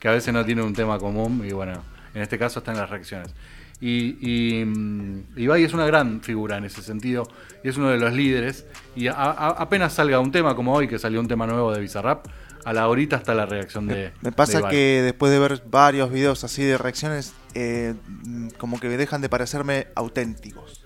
que 0.00 0.08
a 0.08 0.12
veces 0.12 0.32
no 0.32 0.44
tienen 0.44 0.64
un 0.64 0.72
tema 0.74 0.98
común, 0.98 1.42
y 1.46 1.52
bueno, 1.52 1.82
en 2.14 2.22
este 2.22 2.38
caso 2.38 2.60
están 2.60 2.76
las 2.76 2.88
reacciones. 2.88 3.34
Y, 3.80 4.16
y, 4.60 4.64
mm, 4.64 5.24
Ibai 5.36 5.64
es 5.64 5.74
una 5.74 5.84
gran 5.86 6.22
figura 6.22 6.56
en 6.56 6.64
ese 6.64 6.80
sentido, 6.82 7.28
y 7.62 7.68
es 7.68 7.76
uno 7.76 7.88
de 7.90 7.98
los 7.98 8.12
líderes. 8.14 8.64
Y 8.94 9.08
a- 9.08 9.12
a- 9.14 9.50
apenas 9.50 9.92
salga 9.92 10.18
un 10.20 10.32
tema 10.32 10.54
como 10.54 10.72
hoy, 10.74 10.88
que 10.88 10.98
salió 10.98 11.20
un 11.20 11.28
tema 11.28 11.46
nuevo 11.46 11.72
de 11.74 11.80
Bizarrap, 11.80 12.26
a 12.64 12.72
la 12.72 12.88
horita 12.88 13.16
está 13.16 13.34
la 13.34 13.46
reacción 13.46 13.86
de. 13.86 14.12
Me 14.22 14.32
pasa 14.32 14.60
que 14.70 15.02
después 15.02 15.30
de 15.30 15.38
ver 15.38 15.62
varios 15.70 16.10
videos 16.10 16.42
así 16.42 16.64
de 16.64 16.78
reacciones, 16.78 17.34
eh, 17.54 17.94
mm, 18.24 18.48
como 18.58 18.80
que 18.80 18.88
dejan 18.88 19.20
de 19.20 19.28
parecerme 19.28 19.88
auténticos. 19.94 20.85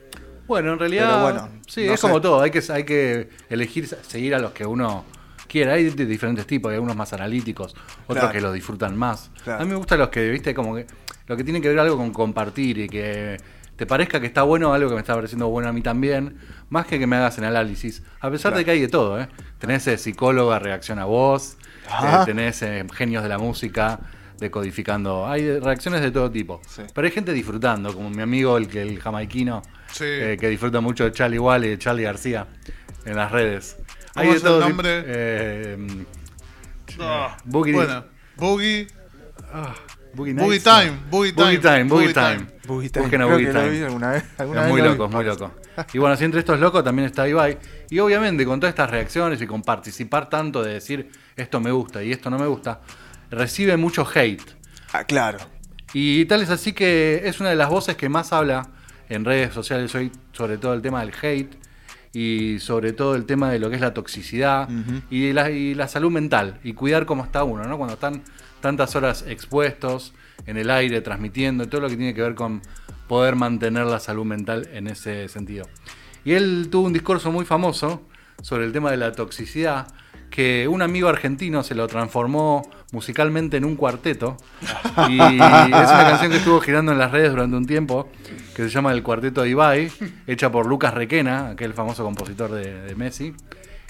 Bueno, 0.51 0.73
en 0.73 0.79
realidad, 0.81 1.07
Pero 1.11 1.23
bueno, 1.23 1.49
sí, 1.69 1.87
no 1.87 1.95
es 1.95 2.01
sé. 2.01 2.07
como 2.09 2.21
todo, 2.21 2.41
hay 2.43 2.51
que, 2.51 2.61
hay 2.73 2.83
que 2.85 3.29
elegir 3.49 3.87
seguir 3.87 4.35
a 4.35 4.41
los 4.41 4.51
que 4.51 4.67
uno 4.67 5.05
quiera. 5.47 5.75
Hay 5.75 5.91
de 5.91 6.07
diferentes 6.07 6.45
tipos, 6.45 6.73
hay 6.73 6.79
unos 6.79 6.97
más 6.97 7.13
analíticos, 7.13 7.73
otros 8.09 8.19
Claro. 8.19 8.33
que 8.33 8.41
lo 8.41 8.53
disfrutan 8.53 8.97
más. 8.99 9.31
Claro. 9.45 9.63
A 9.63 9.65
mí 9.65 9.71
me 9.71 9.77
gustan 9.77 10.01
los 10.01 10.09
que, 10.09 10.29
viste, 10.29 10.53
como 10.53 10.75
que 10.75 10.87
lo 11.29 11.37
que 11.37 11.45
tiene 11.45 11.61
que 11.61 11.69
ver 11.69 11.79
algo 11.79 11.97
con 11.97 12.11
compartir 12.13 12.79
y 12.79 12.89
que 12.89 13.37
te 13.77 13.87
parezca 13.87 14.19
que 14.21 14.27
está 14.27 14.43
bueno 14.43 14.75
algo 14.75 14.89
que 14.89 14.97
me 14.97 15.01
está 15.03 15.15
pareciendo 15.15 15.47
bueno 15.49 15.69
a 15.69 15.73
mí 15.73 15.83
también, 15.83 16.37
más 16.69 16.85
que 16.85 16.99
que 16.99 17.07
me 17.07 17.15
hagas 17.15 17.39
el 17.39 17.45
análisis. 17.45 18.03
A 18.21 18.29
pesar 18.29 18.53
de 18.53 18.65
que 18.65 18.73
hay 18.73 18.81
de 18.81 18.89
todo, 18.89 19.21
¿eh? 19.21 19.29
Tenés 19.61 19.87
eh, 19.87 19.99
psicóloga, 19.99 20.59
reacción 20.59 20.99
a 20.99 21.05
voz, 21.05 21.59
eh, 21.87 22.17
tenés 22.27 22.61
eh, 22.63 22.85
genios 22.93 23.23
de 23.23 23.29
la 23.29 23.39
música 23.39 24.01
decodificando. 24.41 25.27
Hay 25.29 25.61
reacciones 25.61 26.01
de 26.01 26.11
todo 26.11 26.31
tipo. 26.31 26.61
Sí. 26.67 26.83
Pero 26.93 27.07
hay 27.07 27.13
gente 27.13 27.33
disfrutando, 27.33 27.95
como 27.95 28.11
mi 28.11 28.23
amigo, 28.23 28.57
el, 28.57 28.67
que- 28.69 28.83
el 28.83 28.99
jamaiquino, 28.99 29.63
Sí. 29.93 30.05
eh, 30.07 30.37
que 30.41 30.49
disfruta 30.49 30.81
mucho 30.81 31.05
de 31.05 31.13
Charlie 31.13 31.39
Wall 31.39 31.65
y 31.65 31.69
de 31.71 31.79
Charlie 31.79 32.05
García 32.05 32.47
en 33.05 33.17
las 33.17 33.31
redes. 33.33 33.77
¿Cómo 34.15 34.23
Hay 34.23 34.29
es 34.31 34.35
el 34.37 34.43
todo. 34.43 34.61
nombre? 34.61 35.03
eh, 35.07 35.77
mm, 35.79 36.03
Ah, 37.01 37.37
Boogie, 37.45 37.73
bueno, 37.73 38.05
Boogie, 38.37 38.89
Boogie, 40.15 40.35
Boogie 40.35 40.35
Nights, 40.35 40.65
Time, 40.65 40.87
no. 40.91 41.11
Boogie 41.11 41.33
Boogie 41.33 41.59
Time, 41.59 41.61
Time, 41.61 41.85
Boogie 41.85 42.13
Time. 42.13 42.37
Time. 42.37 42.47
Boogie 42.67 42.91
Time, 42.91 43.03
Busquen 43.05 43.23
a 43.23 43.27
Boogie 43.27 43.47
Time. 43.53 43.71
vi 43.71 43.83
alguna 43.83 44.11
vez- 44.11 44.25
alguna 44.39 44.61
Es 44.61 44.65
vez 44.67 44.73
muy 44.73 44.83
loco, 44.83 45.05
es 45.07 45.11
muy 45.13 45.25
loco. 45.25 45.53
Y 45.93 45.99
bueno, 45.99 46.17
si 46.17 46.25
entre 46.25 46.41
estos 46.41 46.59
locos 46.61 46.83
también 46.85 47.07
está 47.07 47.27
Ibai. 47.29 47.59
Y 47.89 47.99
obviamente 48.01 48.45
con 48.45 48.61
todas 48.61 48.73
estas 48.73 48.91
reacciones 48.91 49.41
y 49.41 49.47
con 49.47 49.63
participar 49.63 50.29
tanto 50.29 50.63
de 50.63 50.75
decir 50.75 51.11
esto 51.37 51.61
me 51.61 51.71
gusta 51.71 52.03
y 52.03 52.13
esto 52.13 52.29
no 52.29 52.39
me 52.39 52.47
gusta, 52.47 52.81
recibe 53.31 53.77
mucho 53.77 54.07
hate. 54.13 54.43
Ah, 54.93 55.05
claro. 55.05 55.39
Y 55.93 56.25
tal 56.27 56.43
es 56.43 56.51
así 56.51 56.73
que 56.73 57.23
es 57.25 57.41
una 57.41 57.51
de 57.51 57.57
las 57.57 57.69
voces 57.71 57.97
que 57.97 58.09
más 58.09 58.33
habla 58.33 58.69
en 59.11 59.25
redes 59.25 59.53
sociales 59.53 59.95
hoy 59.95 60.11
sobre 60.33 60.57
todo 60.57 60.73
el 60.73 60.81
tema 60.81 61.01
del 61.01 61.13
hate 61.21 61.55
y 62.13 62.59
sobre 62.61 62.93
todo 62.93 63.15
el 63.15 63.27
tema 63.27 63.51
de 63.51 63.59
lo 63.59 63.69
que 63.69 63.77
es 63.77 63.83
la 63.83 63.93
toxicidad 63.93 64.69
y, 65.11 65.33
la, 65.33 65.51
y 65.51 65.75
la 65.75 65.87
salud 65.87 66.11
mental 66.11 66.59
y 66.65 66.73
cuidar 66.73 67.07
cómo 67.07 67.25
está 67.25 67.45
uno, 67.45 67.65
¿no? 67.65 67.77
Cuando 67.77 67.95
están 67.95 68.23
tantas 68.61 68.97
horas 68.97 69.25
expuestos 69.29 70.15
en 70.47 70.57
el 70.57 70.71
aire, 70.71 71.01
transmitiendo, 71.03 71.69
todo 71.69 71.83
lo 71.83 71.89
que 71.89 71.97
tiene 71.97 72.15
que 72.15 72.23
ver 72.23 72.35
con 72.35 72.63
poder 73.09 73.37
mantener 73.37 73.87
la 73.87 74.01
salud 74.01 74.25
mental 74.25 74.69
en 74.73 74.87
ese 74.87 75.29
sentido. 75.29 75.67
Y 76.25 76.33
él 76.33 76.69
tuvo 76.71 76.87
un 76.87 76.93
discurso 76.93 77.31
muy 77.33 77.45
famoso 77.45 78.03
sobre 78.43 78.65
el 78.65 78.73
tema 78.73 78.91
de 78.91 78.97
la 78.97 79.13
toxicidad, 79.13 79.89
que 80.31 80.69
un 80.69 80.81
amigo 80.83 81.09
argentino 81.09 81.63
se 81.63 81.75
lo 81.75 81.87
transformó 81.89 82.69
musicalmente 82.93 83.57
en 83.57 83.65
un 83.65 83.77
cuarteto. 83.77 84.37
Y 85.09 85.15
es 85.21 85.35
una 85.35 86.07
canción 86.09 86.31
que 86.31 86.39
estuvo 86.39 86.61
girando 86.61 86.93
en 86.93 86.99
las 86.99 87.11
redes 87.11 87.31
durante 87.31 87.57
un 87.57 87.67
tiempo, 87.67 88.09
que 88.55 88.63
se 88.63 88.69
llama 88.71 88.93
El 88.93 89.03
Cuarteto 89.03 89.43
de 89.43 89.51
Ibai, 89.51 89.91
hecha 90.27 90.51
por 90.51 90.67
Lucas 90.67 90.95
Requena, 90.95 91.51
aquel 91.51 91.75
famoso 91.75 92.05
compositor 92.05 92.51
de, 92.53 92.81
de 92.83 92.95
Messi. 92.95 93.35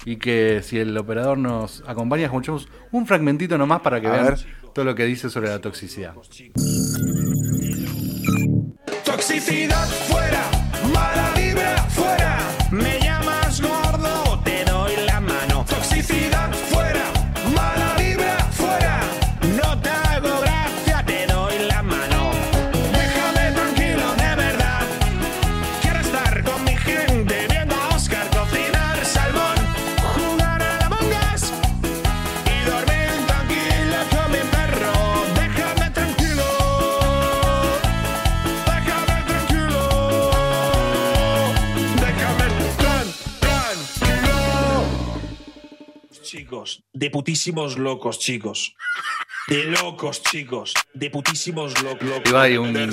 Y 0.07 0.17
que 0.17 0.63
si 0.63 0.79
el 0.79 0.97
operador 0.97 1.37
nos 1.37 1.85
acompaña, 1.87 2.25
escuchemos 2.25 2.69
un 2.91 3.07
fragmentito 3.07 3.59
nomás 3.59 3.81
para 3.83 4.01
que 4.01 4.07
A 4.07 4.13
vean 4.13 4.25
ver. 4.27 4.39
todo 4.75 4.85
lo 4.87 4.95
que 4.95 5.05
dice 5.05 5.29
sobre 5.29 5.51
la 5.51 5.61
toxicidad. 5.61 6.15
Toxicidad 9.05 9.87
De 47.01 47.09
putísimos 47.11 47.79
locos, 47.79 48.19
chicos. 48.19 48.77
De 49.49 49.65
locos, 49.65 50.23
chicos. 50.23 50.75
De 50.93 51.09
putísimos 51.09 51.73
lo- 51.83 51.95
locos. 51.95 52.29
Ibai, 52.31 52.59
un- 52.59 52.91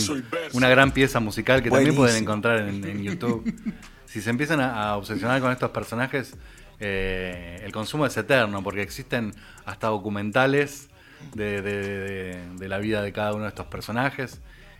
una 0.53 0.69
gran 0.69 0.91
pieza 0.91 1.19
musical 1.19 1.61
que 1.61 1.69
también 1.69 1.93
pueden 1.93 2.15
encontrar 2.23 2.59
en, 2.69 2.85
en 2.85 3.03
YouTube. 3.03 3.43
si 4.05 4.21
se 4.21 4.29
empiezan 4.29 4.61
a, 4.61 4.91
a 4.91 4.95
obsesionar 4.97 5.41
con 5.41 5.51
estos 5.51 5.71
personajes, 5.71 6.37
eh, 6.79 7.59
el 7.65 7.73
consumo 7.73 8.05
es 8.05 8.15
eterno, 8.15 8.63
porque 8.63 8.81
existen 8.81 9.33
hasta 9.65 9.87
documentales 9.87 10.87
de, 11.33 11.61
de- 11.61 11.83
de- 11.83 12.47
de 12.55 12.67
la 12.69 12.77
vida 12.77 13.01
de 13.01 13.11
cada 13.11 13.33
uno 13.33 13.43
de 13.43 13.49
estos 13.49 13.65
personajes. 13.67 14.39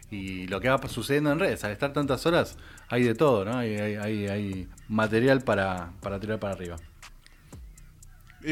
Y 0.09 0.47
lo 0.47 0.61
que 0.61 0.69
va 0.69 0.79
sucediendo 0.87 1.33
en 1.33 1.39
redes, 1.39 1.65
al 1.65 1.71
estar 1.73 1.91
tantas 1.91 2.25
horas, 2.25 2.55
hay 2.87 3.03
de 3.03 3.13
todo, 3.13 3.43
¿no? 3.43 3.57
Hay, 3.57 3.75
hay- 3.75 3.95
hay- 3.97 4.27
hay 4.29 4.67
material 4.87 5.41
para, 5.41 5.91
para 6.01 6.17
tirar 6.17 6.39
para 6.39 6.53
arriba. 6.53 6.77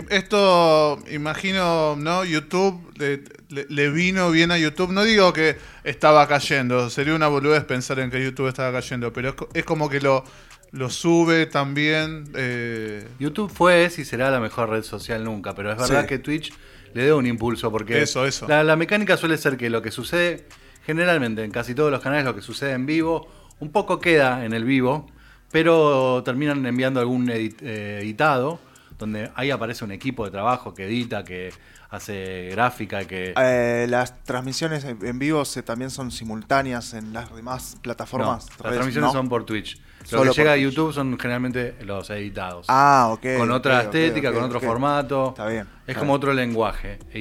Esto, 0.09 0.99
imagino, 1.11 1.95
¿no? 1.97 2.23
YouTube 2.25 2.91
le, 2.97 3.23
le- 3.49 3.65
le 3.69 3.89
vino 3.89 4.29
bien 4.31 4.51
a 4.51 4.57
YouTube. 4.57 4.91
No 4.91 5.03
digo 5.03 5.31
que 5.33 5.57
estaba 5.83 6.27
cayendo, 6.27 6.89
sería 6.89 7.15
una 7.15 7.27
boludez 7.27 7.63
pensar 7.63 7.99
en 7.99 8.11
que 8.11 8.23
YouTube 8.23 8.47
estaba 8.47 8.71
cayendo, 8.71 9.13
pero 9.13 9.29
es, 9.29 9.35
co- 9.35 9.49
es 9.53 9.63
como 9.63 9.89
que 9.89 10.01
lo, 10.01 10.23
lo 10.71 10.89
sube 10.89 11.45
también. 11.45 12.25
eh, 12.35 13.07
YouTube 13.19 13.49
fue, 13.51 13.85
es 13.85 13.97
y 13.99 14.05
será 14.05 14.29
la 14.31 14.39
mejor 14.39 14.69
red 14.69 14.83
social 14.83 15.23
nunca, 15.23 15.55
pero 15.55 15.71
es 15.71 15.77
verdad 15.77 16.01
Sí. 16.01 16.07
que 16.07 16.19
Twitch 16.19 16.53
le 16.93 17.05
dio 17.05 17.17
un 17.17 17.25
impulso 17.27 17.71
porque 17.71 18.01
Eso, 18.01 18.25
eso. 18.25 18.47
La, 18.47 18.63
la 18.63 18.75
mecánica 18.75 19.15
suele 19.17 19.37
ser 19.37 19.55
que 19.57 19.69
lo 19.69 19.81
que 19.81 19.91
sucede, 19.91 20.45
generalmente 20.85 21.43
en 21.43 21.51
casi 21.51 21.73
todos 21.75 21.91
los 21.91 22.01
canales, 22.01 22.25
lo 22.25 22.35
que 22.35 22.41
sucede 22.41 22.71
en 22.73 22.85
vivo, 22.85 23.27
un 23.59 23.71
poco 23.71 23.99
queda 23.99 24.43
en 24.45 24.53
el 24.53 24.65
vivo, 24.65 25.09
pero 25.51 26.21
terminan 26.25 26.65
enviando 26.65 26.99
algún 26.99 27.27
edit- 27.29 27.61
eh, 27.61 27.99
editado, 28.01 28.59
donde 28.97 29.31
ahí 29.35 29.51
aparece 29.51 29.83
un 29.83 29.91
equipo 29.91 30.25
de 30.25 30.31
trabajo 30.31 30.73
que 30.73 30.85
edita, 30.85 31.23
que 31.23 31.51
hace 31.89 32.49
gráfica, 32.51 33.05
que... 33.05 33.33
Eh, 33.37 33.85
las 33.89 34.23
transmisiones 34.23 34.83
en 34.85 35.19
vivo 35.19 35.45
se, 35.45 35.63
también 35.63 35.89
son 35.91 36.11
simultáneas 36.11 36.93
en 36.93 37.13
las 37.13 37.33
demás 37.35 37.73
No, 37.75 37.81
plataformas. 37.81 38.47
las 38.49 38.57
transmisiones 38.73 39.07
¿no? 39.07 39.11
son 39.11 39.29
por 39.29 39.45
Twitch. 39.45 39.79
Lo 40.11 40.19
Solo 40.19 40.31
que 40.33 40.41
llega 40.41 40.53
a. 40.53 40.57
YouTube 40.57 40.93
son 40.93 41.17
generalmente 41.17 41.75
los 41.83 42.09
editados. 42.11 42.67
Ah, 42.69 43.09
ok. 43.11 43.25
con 43.37 43.49
otra 43.51 43.81
estética, 43.81 44.31
con 44.31 44.43
otro 44.43 44.59
formato. 44.59 45.29
Está 45.29 45.47
bien. 45.47 45.63
Es 45.63 45.89
está 45.89 45.99
como 45.99 46.11
bien. 46.13 46.17
otro 46.17 46.33
lenguaje. 46.33 46.99
Y, 47.13 47.19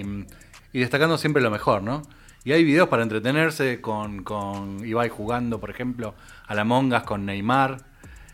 y- 0.00 0.26
y 0.72 0.80
destacando 0.80 1.18
siempre 1.18 1.42
lo 1.42 1.50
mejor, 1.50 1.82
¿no? 1.82 2.02
Y 2.44 2.52
hay 2.52 2.64
videos 2.64 2.88
para 2.88 3.02
entretenerse 3.02 3.80
con, 3.82 4.22
con 4.22 4.86
Ibai 4.86 5.08
jugando, 5.10 5.60
por 5.60 5.68
ejemplo, 5.70 6.14
a 6.46 6.54
la 6.54 6.64
Mongas 6.64 7.02
con 7.02 7.26
Neymar. 7.26 7.78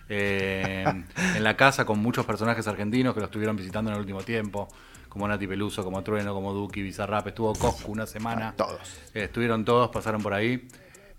Eh, 0.08 0.84
en 1.34 1.44
la 1.44 1.56
casa 1.56 1.84
con 1.84 1.98
muchos 1.98 2.26
personajes 2.26 2.66
argentinos 2.66 3.14
que 3.14 3.20
lo 3.20 3.26
estuvieron 3.26 3.56
visitando 3.56 3.90
en 3.90 3.94
el 3.94 4.00
último 4.00 4.22
tiempo, 4.22 4.68
como 5.08 5.28
Nati 5.28 5.46
Peluso, 5.46 5.84
como 5.84 6.02
Trueno, 6.02 6.34
como 6.34 6.52
Duki, 6.52 6.82
Bizarrap, 6.82 7.28
estuvo 7.28 7.52
Coscu 7.54 7.92
una 7.92 8.06
semana. 8.06 8.48
Ah, 8.48 8.54
todos. 8.56 9.00
Eh, 9.14 9.24
estuvieron 9.24 9.64
todos, 9.64 9.90
pasaron 9.90 10.22
por 10.22 10.34
ahí. 10.34 10.68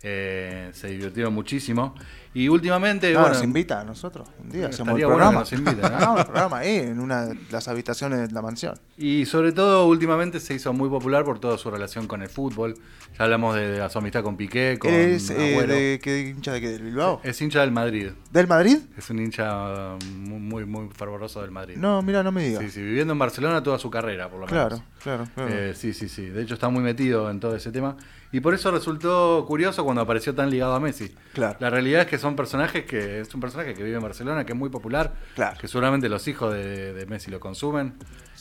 eh, 0.04 0.70
se 0.74 0.90
divirtieron 0.90 1.34
muchísimo. 1.34 1.96
Y 2.36 2.50
últimamente, 2.50 3.14
No, 3.14 3.22
bueno, 3.22 3.34
nos 3.34 3.44
invita 3.44 3.80
a 3.80 3.84
nosotros 3.86 4.28
un 4.44 4.50
día. 4.50 4.68
Hacemos 4.68 4.90
el 5.00 5.06
bueno 5.06 5.08
programa. 5.08 5.32
que 5.32 5.40
nos 5.40 5.54
inviten, 5.54 5.82
¿no? 5.82 5.88
Hagamos 5.98 6.20
el 6.20 6.26
programa 6.26 6.58
ahí, 6.58 6.78
en 6.80 7.00
una 7.00 7.28
de 7.28 7.38
las 7.50 7.68
habitaciones 7.70 8.28
de 8.28 8.34
la 8.34 8.42
mansión. 8.42 8.78
Y 8.98 9.26
sobre 9.26 9.54
todo 9.54 9.88
últimamente 9.88 10.42
se 10.42 10.54
hizo 10.54 10.74
muy 10.74 10.90
popular 10.90 11.24
por 11.24 11.40
toda 11.40 11.58
su 11.58 11.72
relación 11.72 12.08
con 12.08 12.22
el 12.22 12.28
fútbol. 12.28 12.76
Ya 13.18 13.24
hablamos 13.24 13.56
de, 13.56 13.80
de 13.80 13.90
su 13.90 13.98
amistad 14.00 14.22
con 14.22 14.36
Piqué, 14.36 14.78
con 14.78 14.94
¿Es 14.94 15.30
eh, 15.30 15.66
de 15.66 16.00
qué 16.04 16.34
hincha 16.36 16.52
de 16.52 16.60
qué? 16.60 16.68
¿Del 16.72 16.84
Bilbao? 16.84 17.22
Es 17.24 17.42
hincha 17.42 17.62
del 17.62 17.72
Madrid. 17.72 18.10
¿Del 18.32 18.48
Madrid? 18.48 18.80
Es 18.98 19.10
un 19.10 19.20
hincha 19.20 19.96
muy, 20.18 20.40
muy, 20.40 20.66
muy 20.66 20.90
fervoroso 20.94 21.42
del 21.42 21.52
Madrid. 21.52 21.78
No, 21.78 22.02
mira, 22.02 22.22
no 22.22 22.34
me 22.34 22.44
digas. 22.46 22.62
Sí, 22.64 22.70
sí, 22.70 22.82
viviendo 22.82 23.14
en 23.14 23.20
Barcelona 23.20 23.64
toda 23.64 23.80
su 23.80 23.90
carrera, 23.90 24.30
por 24.30 24.42
lo 24.42 24.48
menos. 24.48 24.68
Claro, 24.68 24.84
claro, 25.02 25.26
claro. 25.34 25.50
Eh, 25.54 25.74
sí, 25.74 25.94
sí, 25.94 26.10
sí. 26.10 26.26
De 26.26 26.42
hecho 26.42 26.56
está 26.56 26.68
muy 26.68 26.84
metido 26.84 27.32
en 27.32 27.40
todo 27.40 27.56
ese 27.56 27.72
tema. 27.72 27.96
Y 28.36 28.42
por 28.42 28.54
eso 28.54 28.70
resultó 28.70 29.46
curioso 29.48 29.86
cuando 29.86 30.02
apareció 30.02 30.36
tan 30.36 30.50
ligado 30.50 30.74
a 30.76 30.80
Messi. 30.82 31.16
Claro. 31.34 31.56
La 31.62 31.70
realidad 31.70 32.02
es 32.02 32.08
que 32.08 32.18
son 32.18 32.36
personajes 32.36 32.84
que 32.84 33.22
es 33.22 33.34
un 33.34 33.40
personaje 33.40 33.74
que 33.74 33.82
vive 33.82 33.96
en 33.96 34.02
Barcelona, 34.04 34.46
que 34.46 34.52
es 34.52 34.58
muy 34.58 34.70
popular, 34.70 35.14
Claro. 35.36 35.58
que 35.58 35.70
seguramente 35.70 36.10
los 36.10 36.28
hijos 36.28 36.54
de, 36.54 36.92
de 36.94 37.06
Messi 37.06 37.32
lo 37.32 37.40
consumen. 37.40 37.94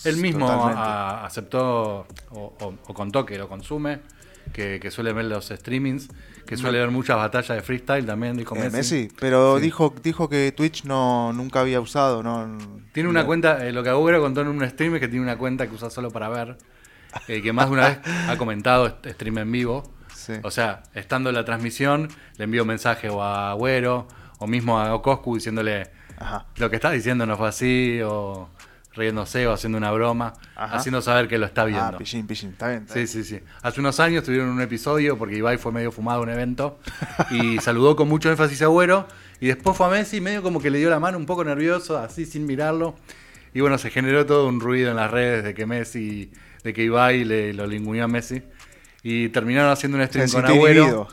Él 0.05 0.17
mismo 0.17 0.49
a- 0.49 1.25
aceptó 1.25 2.09
o, 2.31 2.55
o- 2.61 2.75
o 2.89 2.95
contó 2.95 3.25
que 3.25 3.39
lo 3.39 3.49
consume, 3.49 4.01
que, 4.53 4.81
que 4.81 4.91
suele 4.91 5.13
ver 5.13 5.27
los 5.27 5.47
streamings, 5.47 6.09
que 6.45 6.57
suele 6.57 6.81
ver 6.81 6.91
muchas 6.91 7.17
batallas 7.17 7.57
de 7.57 7.63
freestyle 7.63 8.05
también, 8.05 8.37
dijo 8.37 8.57
Eh, 8.57 8.63
Messi. 8.65 8.77
Messi, 8.77 9.09
pero 9.21 9.59
Sí. 9.59 9.63
dijo 9.63 9.95
dijo 10.03 10.29
que 10.29 10.51
Twitch 10.51 10.85
no 10.87 11.33
nunca 11.33 11.61
había 11.61 11.81
usado, 11.81 12.21
no. 12.25 12.59
Tiene 12.93 13.09
una 13.09 13.21
no. 13.21 13.27
cuenta, 13.27 13.65
eh, 13.65 13.71
lo 13.73 13.85
que 13.85 13.91
Agüero 13.91 14.21
contó 14.21 14.41
en 14.41 14.49
un 14.49 14.69
stream 14.69 14.97
es 14.97 15.01
que 15.01 15.07
tiene 15.09 15.23
una 15.25 15.39
cuenta 15.39 15.69
que 15.69 15.75
usa 15.77 15.89
solo 15.89 16.11
para 16.11 16.29
ver, 16.29 16.57
eh, 17.29 17.43
que 17.43 17.53
más 17.53 17.67
de 17.67 17.73
una 17.73 17.89
vez 17.89 17.99
ha 18.29 18.37
comentado 18.37 18.87
est- 18.87 19.07
stream 19.13 19.39
en 19.39 19.53
vivo. 19.53 19.93
Sí. 20.15 20.35
O 20.43 20.51
sea, 20.51 20.83
estando 20.95 21.29
en 21.31 21.35
la 21.35 21.45
transmisión, 21.45 22.09
le 22.39 22.45
envío 22.45 22.63
un 22.63 22.69
mensaje 22.69 23.09
o 23.11 23.23
a 23.23 23.51
Agüero 23.51 24.07
o 24.39 24.47
mismo 24.47 24.81
a 24.81 25.01
Coscu 25.03 25.35
diciéndole 25.35 25.91
Ajá. 26.19 26.47
lo 26.57 26.71
que 26.71 26.77
estás 26.77 26.93
diciendo 26.93 27.27
no 27.27 27.37
fue 27.37 27.49
así, 27.49 28.01
o 28.05 28.49
riéndose 28.95 29.47
o 29.49 29.53
haciendo 29.53 29.77
una 29.77 29.91
broma, 29.91 30.35
Ajá. 30.55 30.77
haciendo 30.77 31.03
saber 31.03 31.27
que 31.27 31.37
lo 31.37 31.47
está 31.47 31.63
Ah, 31.63 31.65
viendo. 31.67 31.99
pillín, 31.99 32.27
pillín, 32.29 32.51
está 32.51 32.69
bien. 32.69 32.83
está 32.83 32.95
Sí, 32.95 33.07
sí, 33.09 33.25
sí. 33.25 33.41
Hace 33.63 33.81
unos 33.81 33.99
años 34.01 34.23
tuvieron 34.25 34.49
un 34.51 34.61
episodio 34.61 35.19
porque 35.19 35.37
Ibai 35.37 35.59
fue 35.59 35.73
medio 35.73 35.91
fumado 35.91 36.21
a 36.21 36.23
un 36.23 36.29
evento 36.31 36.79
y 37.31 37.59
saludó 37.61 37.97
con 37.97 38.09
mucho 38.09 38.31
énfasis 38.31 38.63
a 38.63 38.67
Agüero 38.67 39.09
y 39.41 39.49
después 39.49 39.77
fue 39.77 39.87
a 39.87 39.91
Messi 39.91 40.21
medio 40.21 40.43
como 40.45 40.61
que 40.61 40.71
le 40.71 40.79
dio 40.79 40.91
la 40.91 41.01
mano 41.01 41.19
un 41.19 41.27
poco 41.27 41.45
nervioso, 41.45 41.99
así 41.99 42.25
sin 42.25 42.47
mirarlo. 42.47 42.95
Y 43.53 43.61
bueno, 43.61 43.79
se 43.79 43.91
generó 43.91 44.25
todo 44.27 44.47
un 44.49 44.61
ruido 44.61 44.91
en 44.91 44.97
las 44.97 45.11
redes 45.11 45.43
de 45.45 45.55
que 45.55 45.67
Messi, 45.67 46.31
de 46.65 46.73
que 46.73 46.83
Ibai 46.83 47.25
le, 47.25 47.53
lo 47.55 47.67
linguneó 47.67 48.05
a 48.05 48.09
Messi. 48.09 48.43
Y 49.07 49.29
terminaron 49.29 49.71
haciendo 49.71 49.99
un 49.99 50.07
stream 50.07 50.31
con 50.31 50.45
Agüero. 50.57 51.09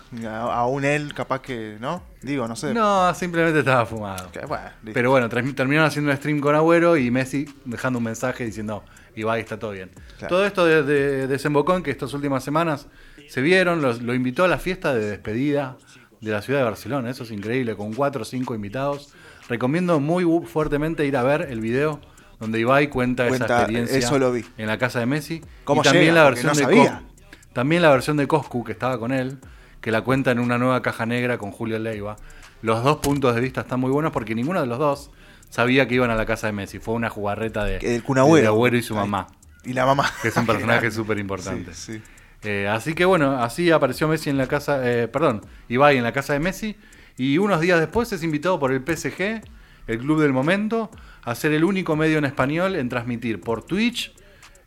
Aún 0.50 0.86
él, 0.86 1.14
capaz 1.14 1.42
que, 1.42 1.76
¿no? 1.82 2.02
Digo, 2.22 2.48
no 2.48 2.56
sé. 2.56 2.74
No, 2.74 3.14
simplemente 3.14 3.60
estaba 3.60 3.86
fumado. 3.86 4.30
Bueno. 4.48 4.64
Pero 4.94 5.12
bueno, 5.12 5.30
termi- 5.30 5.54
terminaron 5.54 5.88
haciendo 5.90 6.10
un 6.10 6.16
stream 6.16 6.40
con 6.40 6.56
Agüero 6.56 6.96
y 6.96 7.12
Messi 7.12 7.46
dejando 7.66 8.00
un 8.00 8.06
mensaje 8.06 8.46
diciendo, 8.46 8.86
Ibai 9.18 9.42
está 9.42 9.60
todo 9.60 9.72
bien. 9.72 9.92
Claro. 10.20 10.30
Todo 10.34 10.46
esto 10.46 10.66
de- 10.66 10.84
de- 10.84 11.28
desembocó 11.28 11.76
en 11.76 11.84
que 11.84 11.92
estas 11.92 12.14
últimas 12.14 12.46
semanas 12.46 12.88
se 13.28 13.42
vieron, 13.42 13.82
los- 13.82 14.02
lo 14.02 14.14
invitó 14.14 14.46
a 14.46 14.48
la 14.48 14.58
fiesta 14.58 14.94
de 14.94 15.06
despedida 15.10 15.78
de 16.22 16.32
la 16.32 16.42
ciudad 16.42 16.60
de 16.60 16.66
Barcelona. 16.66 17.10
Eso 17.10 17.24
es 17.26 17.32
increíble, 17.32 17.76
con 17.76 17.94
cuatro 17.94 18.22
o 18.22 18.26
cinco 18.26 18.56
invitados. 18.56 19.12
Recomiendo 19.50 20.00
muy 20.00 20.24
bu- 20.24 20.46
fuertemente 20.46 21.06
ir 21.06 21.18
a 21.18 21.24
ver 21.24 21.48
el 21.50 21.60
video 21.60 22.00
donde 22.42 22.60
Ibai 22.60 22.90
cuenta, 22.90 23.24
esa 23.28 23.38
Cuenta, 23.38 23.58
experiencia 23.60 23.98
eso 23.98 24.20
lo 24.20 24.34
vi. 24.34 24.44
en 24.58 24.68
la 24.68 24.78
casa 24.78 25.00
de 25.00 25.06
Messi. 25.06 25.42
¿Cómo 25.64 25.80
y 25.82 25.84
también 25.86 26.06
llega? 26.08 26.16
la 26.16 26.24
versión 26.30 26.48
no 26.48 26.58
de 26.58 26.64
sabía. 26.64 27.02
Cos- 27.02 27.52
también 27.54 27.82
la 27.82 27.90
versión 27.92 28.18
de 28.18 28.28
Coscu 28.28 28.64
que 28.66 28.74
estaba 28.74 28.98
con 29.00 29.12
él, 29.14 29.38
que 29.80 29.92
la 29.92 30.02
cuenta 30.02 30.32
en 30.32 30.40
una 30.40 30.58
nueva 30.58 30.82
caja 30.82 31.06
negra 31.06 31.38
con 31.38 31.52
Julio 31.52 31.80
Leiva. 31.80 32.18
Los 32.62 32.84
dos 32.84 32.98
puntos 32.98 33.34
de 33.36 33.42
vista 33.42 33.62
están 33.62 33.80
muy 33.80 33.92
buenos 33.92 34.12
porque 34.12 34.36
ninguno 34.36 34.60
de 34.60 34.68
los 34.68 34.78
dos 34.80 35.12
sabía 35.50 35.88
que 35.88 35.96
iban 35.96 36.10
a 36.12 36.16
la 36.16 36.26
casa 36.26 36.48
de 36.48 36.54
Messi. 36.54 36.80
Fue 36.80 36.94
una 36.94 37.10
jugarreta 37.10 37.64
de, 37.66 37.78
El 37.78 38.04
Kun 38.04 38.18
Agüero. 38.18 38.42
de 38.44 38.48
Agüero 38.48 38.78
y 38.78 38.84
su 38.84 38.96
mamá, 38.96 39.28
Y 39.64 39.74
la 39.74 39.86
mamá. 39.86 40.12
que 40.22 40.28
es 40.30 40.38
un 40.38 40.46
personaje 40.48 40.92
súper 40.92 41.18
importante. 41.20 41.74
Sí, 41.74 41.94
sí. 41.98 42.02
Eh, 42.44 42.68
así 42.68 42.94
que 42.96 43.06
bueno, 43.06 43.40
así 43.44 43.70
apareció 43.70 44.08
Messi 44.08 44.30
en 44.32 44.38
la 44.38 44.48
casa, 44.48 44.80
eh, 44.84 45.08
perdón, 45.08 45.42
Ibai 45.70 45.98
en 45.98 46.04
la 46.04 46.12
casa 46.12 46.34
de 46.34 46.40
Messi 46.40 46.76
y 47.18 47.38
unos 47.38 47.62
días 47.62 47.80
después 47.80 48.12
es 48.14 48.24
invitado 48.24 48.60
por 48.60 48.72
el 48.72 48.82
PSG, 48.82 49.42
el 49.88 49.98
club 50.00 50.20
del 50.22 50.34
momento, 50.34 50.90
a 51.24 51.36
ser 51.36 51.52
el 51.54 51.64
único 51.64 51.96
medio 51.96 52.18
en 52.18 52.26
español 52.26 52.76
en 52.76 52.90
transmitir 52.90 53.40
por 53.42 53.64
Twitch 53.64 54.14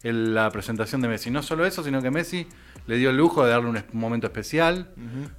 el- 0.02 0.34
la 0.34 0.50
presentación 0.50 1.00
de 1.00 1.08
Messi. 1.08 1.30
No 1.30 1.42
solo 1.42 1.64
eso, 1.66 1.82
sino 1.82 2.02
que 2.02 2.10
Messi 2.10 2.46
le 2.86 2.96
dio 2.96 3.10
el 3.10 3.16
lujo 3.16 3.44
de 3.44 3.50
darle 3.50 3.70
un 3.70 3.76
es- 3.78 3.84
momento 3.94 4.26
especial, 4.26 4.90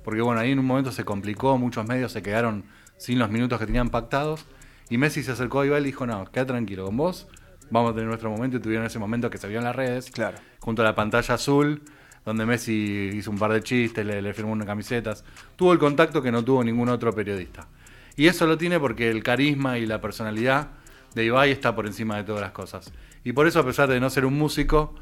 porque 0.04 0.22
bueno, 0.22 0.42
ahí 0.42 0.52
en 0.52 0.60
un 0.60 0.66
momento 0.66 0.92
se 0.92 1.06
complicó, 1.06 1.58
muchos 1.58 1.88
medios 1.88 2.12
se 2.12 2.22
quedaron 2.24 2.66
sin 2.98 3.20
los 3.20 3.30
minutos 3.30 3.60
que 3.60 3.66
tenían 3.66 3.90
pactados 3.90 4.46
y 4.90 4.98
Messi 4.98 5.22
se 5.24 5.32
acercó 5.32 5.62
a 5.62 5.66
Ibai 5.66 5.82
y 5.82 5.86
dijo, 5.86 6.06
no, 6.08 6.26
queda 6.32 6.46
tranquilo 6.48 6.86
con 6.86 6.98
vos, 6.98 7.28
vamos 7.70 7.92
a 7.92 7.94
tener 7.94 8.08
nuestro 8.08 8.30
momento 8.32 8.58
y 8.58 8.60
tuvieron 8.60 8.86
ese 8.86 9.00
momento 9.00 9.30
que 9.30 9.38
se 9.38 9.48
vio 9.48 9.60
en 9.60 9.64
las 9.66 9.76
redes 9.76 10.10
Claro. 10.12 10.38
junto 10.60 10.82
a 10.82 10.86
la 10.86 10.96
pantalla 10.96 11.36
azul, 11.36 11.82
donde 12.26 12.46
Messi 12.48 13.12
hizo 13.14 13.30
un 13.30 13.38
par 13.38 13.54
de 13.54 13.62
chistes, 13.62 14.04
le, 14.04 14.20
le 14.22 14.34
firmó 14.34 14.52
unas 14.52 14.66
camisetas. 14.66 15.24
Tuvo 15.56 15.74
el 15.74 15.78
contacto 15.80 16.24
que 16.24 16.32
no 16.32 16.44
tuvo 16.44 16.64
ningún 16.64 16.90
otro 16.90 17.14
periodista. 17.14 17.68
Y 18.16 18.26
eso 18.26 18.48
lo 18.48 18.58
tiene 18.58 18.80
porque 18.80 19.12
el 19.12 19.22
carisma 19.22 19.78
y 19.78 19.86
la 19.86 20.02
personalidad 20.02 20.70
de 21.16 21.26
Ibai 21.26 21.52
está 21.52 21.74
por 21.74 21.88
encima 21.88 22.18
de 22.18 22.24
todas 22.24 22.42
las 22.42 22.52
cosas. 22.52 22.92
Y 23.24 23.34
por 23.34 23.48
eso, 23.48 23.60
a 23.60 23.66
pesar 23.66 23.90
de 23.90 24.00
no 24.00 24.10
ser 24.10 24.26
un 24.26 24.38
músico, 24.38 24.94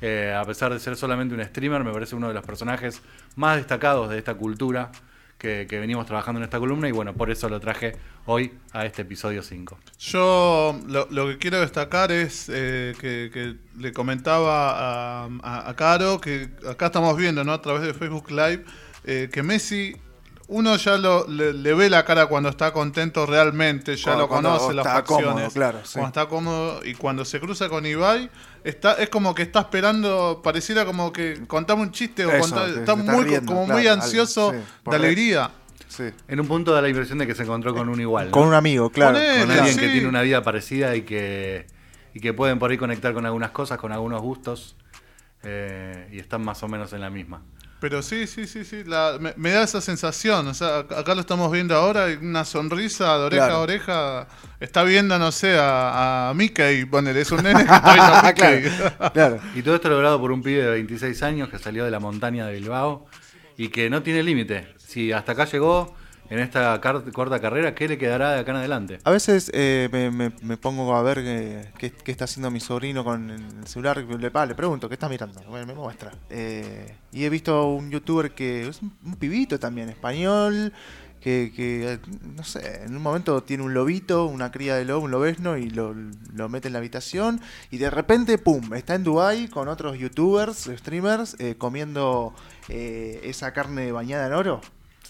eh, 0.00 0.34
a 0.36 0.44
pesar 0.44 0.72
de 0.72 0.78
ser 0.78 0.96
solamente 0.96 1.34
un 1.34 1.44
streamer, 1.44 1.82
me 1.82 1.92
parece 1.92 2.14
uno 2.14 2.28
de 2.28 2.34
los 2.34 2.44
personajes 2.44 3.02
más 3.34 3.56
destacados 3.56 4.10
de 4.10 4.18
esta 4.18 4.34
cultura 4.34 4.92
que, 5.38 5.66
venimos 5.68 6.06
trabajando 6.06 6.38
en 6.38 6.44
esta 6.44 6.60
columna. 6.60 6.88
Y 6.88 6.92
bueno, 6.92 7.14
por 7.14 7.30
eso 7.30 7.48
lo 7.48 7.58
traje 7.58 7.96
hoy 8.26 8.52
a 8.72 8.86
este 8.86 9.02
episodio 9.02 9.42
5. 9.42 9.78
Yo 9.98 10.78
lo, 10.86 11.28
que 11.28 11.38
quiero 11.38 11.60
destacar 11.60 12.12
es 12.12 12.48
eh, 12.48 12.94
que, 13.00 13.56
le 13.76 13.92
comentaba 13.92 15.24
a 15.24 15.74
Caro 15.76 16.20
que 16.20 16.50
acá 16.68 16.86
estamos 16.86 17.16
viendo 17.16 17.42
¿no? 17.42 17.52
a 17.52 17.60
través 17.60 17.82
de 17.82 17.94
Facebook 17.94 18.30
Live 18.30 18.64
eh, 19.04 19.28
que 19.32 19.42
Messi 19.42 19.96
uno 20.52 20.76
ya 20.76 20.96
lo, 20.98 21.26
le, 21.28 21.52
le 21.52 21.74
ve 21.74 21.88
la 21.90 22.04
cara 22.04 22.26
cuando 22.26 22.48
está 22.48 22.72
contento 22.72 23.26
realmente, 23.26 23.96
ya 23.96 24.04
Cuando- 24.04 24.22
lo 24.22 24.28
cuando 24.28 24.48
conoce, 24.50 24.74
las 24.74 24.86
está 24.86 24.98
facciones. 24.98 25.26
cómodo, 25.28 25.50
claro, 25.50 25.78
sí. 25.84 25.92
Cuando 25.94 26.08
está 26.08 26.26
cómodo 26.28 26.80
y 26.84 26.94
cuando 26.94 27.24
se 27.24 27.40
cruza 27.40 27.68
con 27.68 27.84
Ibai, 27.86 28.30
está, 28.64 28.94
es 28.94 29.08
como 29.08 29.34
que 29.34 29.42
está 29.42 29.60
esperando, 29.60 30.40
pareciera 30.42 30.84
como 30.84 31.12
que 31.12 31.42
contame 31.46 31.82
un 31.82 31.90
chiste 31.90 32.24
o 32.26 32.30
Eso, 32.30 32.66
está 32.66 32.94
muy, 32.94 33.24
riendo, 33.24 33.52
como 33.52 33.64
claro, 33.66 33.80
muy 33.80 33.88
ansioso 33.88 34.52
sí, 34.52 34.58
de 34.90 34.96
alegría. 34.96 35.50
Sí. 35.88 36.04
En 36.28 36.40
un 36.40 36.46
punto 36.48 36.72
da 36.72 36.80
la 36.80 36.88
impresión 36.88 37.18
de 37.18 37.26
que 37.26 37.34
se 37.34 37.42
encontró 37.42 37.74
con 37.74 37.88
un 37.90 38.00
igual. 38.00 38.26
¿no? 38.26 38.30
Con 38.32 38.48
un 38.48 38.54
amigo, 38.54 38.88
claro. 38.90 39.14
Con 39.14 39.22
él, 39.22 39.38
Con 39.40 39.46
Claro. 39.48 39.62
alguien 39.64 39.78
que 39.78 39.88
tiene 39.92 40.08
una 40.08 40.22
vida 40.22 40.42
parecida 40.42 40.96
y 40.96 41.02
que, 41.02 41.66
y 42.14 42.20
que 42.20 42.32
pueden 42.32 42.58
por 42.58 42.70
ahí 42.70 42.78
conectar 42.78 43.12
con 43.12 43.26
algunas 43.26 43.50
cosas, 43.50 43.78
con 43.78 43.92
algunos 43.92 44.20
gustos. 44.22 44.76
eh, 45.44 46.08
y 46.12 46.18
están 46.20 46.42
más 46.44 46.62
o 46.62 46.68
menos 46.68 46.92
en 46.92 47.00
la 47.00 47.10
misma. 47.10 47.42
Pero 47.82 48.00
sí, 48.00 48.28
sí, 48.28 48.46
sí, 48.46 48.64
sí, 48.64 48.84
la- 48.84 49.18
me, 49.20 49.34
me 49.36 49.50
da 49.50 49.64
esa 49.64 49.80
sensación. 49.80 50.46
O 50.46 50.54
sea, 50.54 50.86
ac- 50.86 50.96
acá 50.96 51.16
lo 51.16 51.20
estamos 51.20 51.50
viendo 51.50 51.74
ahora, 51.74 52.06
una 52.22 52.44
sonrisa 52.44 53.18
de 53.18 53.24
oreja 53.24 53.44
Claro. 53.46 53.54
a 53.56 53.60
oreja. 53.60 54.28
Está 54.60 54.84
viendo, 54.84 55.18
no 55.18 55.32
sé, 55.32 55.58
a, 55.58 56.30
a 56.30 56.34
Mickey, 56.34 56.84
ponele, 56.84 57.20
es 57.22 57.32
un 57.32 57.42
nene 57.42 57.64
que 57.64 57.70
a 57.72 58.32
claro, 58.34 59.10
claro. 59.12 59.40
Y 59.56 59.62
todo 59.62 59.74
esto 59.74 59.88
logrado 59.88 60.20
por 60.20 60.30
un 60.30 60.42
pibe 60.44 60.62
de 60.62 60.70
26 60.70 61.22
años 61.24 61.48
que 61.48 61.58
salió 61.58 61.84
de 61.84 61.90
la 61.90 61.98
montaña 61.98 62.46
de 62.46 62.52
Bilbao 62.54 63.06
y 63.56 63.68
que 63.68 63.90
no 63.90 64.00
tiene 64.04 64.22
límite. 64.22 64.74
Si 64.78 65.10
hasta 65.10 65.32
acá 65.32 65.46
llegó 65.46 65.96
en 66.32 66.38
esta 66.38 66.80
corta 67.12 67.40
carrera, 67.40 67.74
¿qué 67.74 67.86
le 67.88 67.98
quedará 67.98 68.32
de 68.32 68.40
acá 68.40 68.52
en 68.52 68.56
adelante? 68.56 68.98
A 69.04 69.10
veces 69.10 69.50
eh, 69.52 69.88
me, 69.92 70.30
me- 70.42 70.56
pongo 70.56 70.94
a 70.96 71.02
ver 71.02 71.18
qué, 71.78 71.92
qué- 71.92 72.10
está 72.10 72.24
haciendo 72.24 72.50
mi 72.50 72.58
sobrino 72.60 73.04
con 73.04 73.30
el 73.30 73.66
celular. 73.66 73.98
Le, 73.98 74.30
pa, 74.30 74.46
le 74.46 74.54
pregunto, 74.54 74.88
¿qué 74.88 74.94
está 74.94 75.08
mirando? 75.10 75.42
Bueno, 75.48 75.66
me 75.66 75.74
muestra. 75.74 76.12
Eh, 76.30 76.94
y 77.12 77.24
he 77.24 77.28
visto 77.28 77.66
un 77.68 77.90
youtuber 77.90 78.32
que 78.34 78.66
es 78.68 78.80
un, 78.80 78.94
un 79.04 79.16
pibito 79.16 79.58
también, 79.60 79.90
español, 79.90 80.72
que, 81.20 81.52
que, 81.54 82.00
no 82.34 82.42
sé, 82.44 82.82
en 82.84 82.96
un 82.96 83.02
momento 83.02 83.42
tiene 83.42 83.62
un 83.62 83.74
lobito, 83.74 84.24
una 84.26 84.50
cría 84.50 84.74
de 84.76 84.84
lobo, 84.86 85.04
un 85.04 85.10
lobesno, 85.10 85.58
y 85.58 85.68
lo, 85.70 85.94
lo 86.34 86.48
mete 86.48 86.68
en 86.68 86.72
la 86.72 86.78
habitación. 86.78 87.40
Y 87.70 87.76
de 87.76 87.90
repente, 87.90 88.38
¡pum!, 88.38 88.72
está 88.74 88.94
en 88.94 89.04
Dubai 89.04 89.48
con 89.48 89.68
otros 89.68 89.98
youtubers, 89.98 90.70
streamers, 90.78 91.36
eh, 91.38 91.56
comiendo 91.58 92.34
eh, 92.70 93.20
esa 93.24 93.52
carne 93.52 93.92
bañada 93.92 94.26
en 94.28 94.32
oro. 94.32 94.60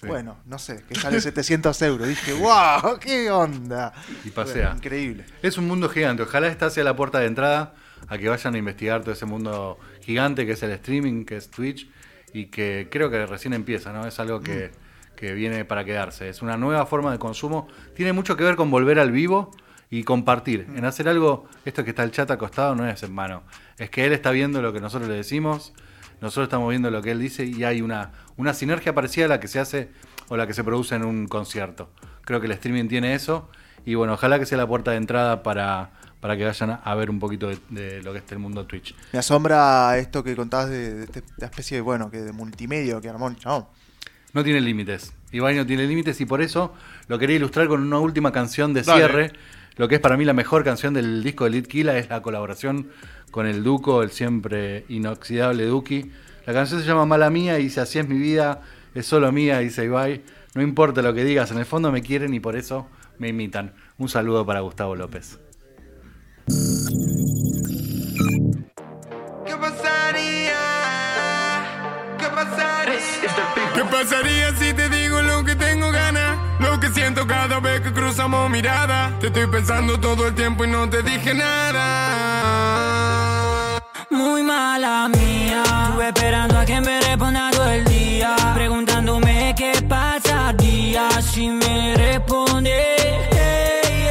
Sí. 0.03 0.09
Bueno, 0.09 0.37
no 0.47 0.59
sé, 0.59 0.83
que 0.89 0.97
sale 0.97 1.21
700 1.23 1.81
euros. 1.83 2.09
Dije, 2.09 2.33
wow, 2.33 2.99
qué 3.01 3.31
onda. 3.31 3.93
Y 4.25 4.31
pasea. 4.31 4.63
Bueno, 4.67 4.77
increíble. 4.79 5.25
Es 5.43 5.59
un 5.59 5.69
mundo 5.69 5.89
gigante. 5.89 6.25
Ojalá 6.25 6.49
esta 6.49 6.71
sea 6.71 6.83
la 6.83 6.97
puerta 6.97 7.21
de 7.21 7.27
entrada 7.27 7.75
a 8.09 8.19
que 8.19 8.29
vayan 8.29 8.55
a 8.55 8.59
investigar 8.59 9.03
todo 9.03 9.13
ese 9.13 9.27
mundo 9.27 9.79
gigante 10.01 10.45
que 10.45 10.53
es 10.53 10.63
el 10.65 10.73
streaming, 10.73 11.25
que 11.25 11.37
es 11.37 11.51
Twitch, 11.51 11.89
y 12.33 12.47
que 12.47 12.89
creo 12.91 13.11
que 13.11 13.25
recién 13.27 13.55
empieza, 13.55 13.93
¿no? 13.93 14.05
Es 14.07 14.19
algo 14.19 14.41
que, 14.41 14.73
que 15.15 15.35
viene 15.35 15.65
para 15.65 15.85
quedarse. 15.85 16.29
Es 16.29 16.43
una 16.43 16.57
nueva 16.57 16.85
forma 16.87 17.13
de 17.13 17.19
consumo. 17.21 17.69
Tiene 17.95 18.13
mucho 18.13 18.37
que 18.37 18.43
ver 18.43 18.57
con 18.57 18.73
volver 18.73 18.99
al 18.99 19.13
vivo 19.13 19.55
y 19.89 20.03
compartir. 20.03 20.67
En 20.75 20.85
hacer 20.85 21.09
algo, 21.09 21.47
esto 21.65 21.85
que 21.85 21.91
está 21.91 22.03
el 22.03 22.11
chat 22.11 22.29
acostado 22.31 22.75
no 22.75 22.89
es 22.89 23.03
en 23.05 23.15
vano. 23.15 23.45
Es 23.79 23.89
que 23.91 24.05
él 24.05 24.13
está 24.13 24.33
viendo 24.33 24.63
lo 24.63 24.73
que 24.73 24.81
nosotros 24.81 25.09
le 25.09 25.15
decimos, 25.17 25.73
nosotros 26.23 26.45
estamos 26.45 26.71
viendo 26.71 26.91
lo 26.91 27.03
que 27.03 27.11
él 27.11 27.21
dice 27.21 27.45
y 27.45 27.65
hay 27.65 27.83
una, 27.83 28.13
una 28.37 28.55
sinergia 28.55 28.95
parecida 28.95 29.27
a 29.27 29.29
la 29.29 29.41
que 29.41 29.49
se 29.49 29.59
hace 29.59 29.91
o 30.29 30.37
la 30.37 30.47
que 30.47 30.55
se 30.55 30.65
produce 30.65 30.95
en 30.95 31.05
un 31.05 31.27
concierto. 31.27 31.91
Creo 32.23 32.41
que 32.41 32.47
el 32.47 32.53
streaming 32.53 32.89
tiene 32.89 33.15
eso 33.15 33.51
y 33.85 33.95
bueno, 33.97 34.15
ojalá 34.15 34.39
que 34.39 34.47
sea 34.47 34.57
la 34.57 34.67
puerta 34.67 34.93
de 34.93 34.97
entrada 34.97 35.43
para, 35.43 35.91
para 36.21 36.37
que 36.37 36.45
vayan 36.45 36.81
a 36.83 36.95
ver 36.95 37.11
un 37.11 37.19
poquito 37.19 37.49
de, 37.49 37.59
de 37.69 38.03
lo 38.03 38.13
que 38.13 38.21
es 38.21 38.33
el 38.33 38.39
mundo 38.39 38.65
Twitch. 38.65 38.95
Me 39.13 39.19
asombra 39.19 39.99
esto 39.99 40.23
que 40.23 40.37
contabas 40.37 40.71
de, 40.71 40.95
de 40.95 41.05
esta 41.05 41.47
especie 41.47 41.77
de, 41.79 41.81
bueno, 41.81 42.11
que 42.11 42.23
de 42.23 42.33
multimedia 42.33 43.01
que 43.01 43.09
armó 43.09 43.35
chabón. 43.35 43.67
No 44.33 44.43
tiene 44.45 44.61
límites. 44.61 45.13
Ibai 45.33 45.57
no 45.57 45.67
tiene 45.67 45.87
límites 45.87 46.21
y 46.21 46.27
por 46.27 46.41
eso 46.41 46.73
lo 47.09 47.19
quería 47.19 47.37
ilustrar 47.37 47.67
con 47.67 47.83
una 47.83 47.99
última 47.99 48.33
canción 48.33 48.73
de 48.73 48.83
Dale. 48.83 48.99
cierre. 49.01 49.33
Lo 49.77 49.89
que 49.89 49.97
es 49.97 50.01
para 50.01 50.17
mí 50.17 50.25
la 50.25 50.33
mejor 50.33 50.65
canción 50.65 50.95
del 50.95 51.23
disco 51.23 51.45
de 51.45 51.51
Lead 51.51 51.65
Killa 51.65 51.97
es 51.99 52.11
la 52.11 52.23
colaboración 52.23 52.89
con 53.31 53.47
el 53.47 53.63
Duco, 53.63 54.03
el 54.03 54.11
siempre 54.11 54.85
inoxidable 54.89 55.65
Duki. 55.67 56.11
La 56.47 56.53
canción 56.53 56.81
se 56.81 56.87
llama 56.87 57.07
Mala 57.07 57.31
Mía 57.31 57.59
y 57.59 57.65
dice 57.65 57.81
Así 57.81 57.99
es 57.99 58.09
mi 58.09 58.19
vida, 58.19 58.61
es 58.95 59.07
solo 59.07 59.33
mía, 59.33 59.59
dice 59.61 59.85
Ibai. 59.85 60.23
No 60.55 60.63
importa 60.63 61.01
lo 61.01 61.15
que 61.15 61.25
digas, 61.25 61.51
en 61.51 61.59
el 61.59 61.65
fondo 61.65 61.91
me 61.91 62.03
quieren 62.03 62.35
y 62.35 62.41
por 62.41 62.57
eso 62.57 62.87
me 63.19 63.29
imitan. 63.29 63.73
Un 63.97 64.09
saludo 64.09 64.45
para 64.45 64.61
Gustavo 64.61 64.95
López. 64.95 65.39
¿Qué 69.47 69.57
pasaría? 69.59 70.55
¿Qué 72.19 72.27
pasaría? 72.27 73.01
¿Qué 73.75 73.85
pasaría 73.85 74.42
cruzamos 78.23 78.51
mirada. 78.51 79.13
Te 79.21 79.27
estoy 79.29 79.47
pensando 79.49 79.99
todo 79.99 80.29
el 80.29 80.35
tiempo 80.35 80.65
y 80.65 80.69
no 80.69 80.89
te 80.89 81.03
dije 81.03 81.35
nada. 81.35 81.83
Muy 84.11 84.43
mala 84.43 85.09
mía. 85.09 85.63
Estuve 85.89 86.09
esperando 86.09 86.59
a 86.59 86.65
que 86.65 86.81
me 86.81 87.01
responda 87.01 87.51
todo 87.51 87.71
el 87.71 87.85
día. 87.85 88.37
Preguntándome 88.55 89.55
qué 89.57 89.73
pasaría 89.89 91.11
si 91.21 91.49
me 91.49 91.97
responde. 91.97 92.71
Ey, 92.71 93.29
ey, 93.33 94.07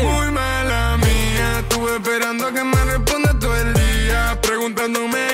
ey. 0.00 0.06
Muy 0.06 0.30
mala 0.30 0.96
mía, 0.96 1.58
estuve 1.60 1.96
esperando 1.96 2.46
a 2.46 2.52
que 2.52 2.64
me 2.64 2.84
responda 2.84 3.38
todo 3.38 3.56
el 3.56 3.74
día, 3.74 4.38
preguntándome 4.40 5.29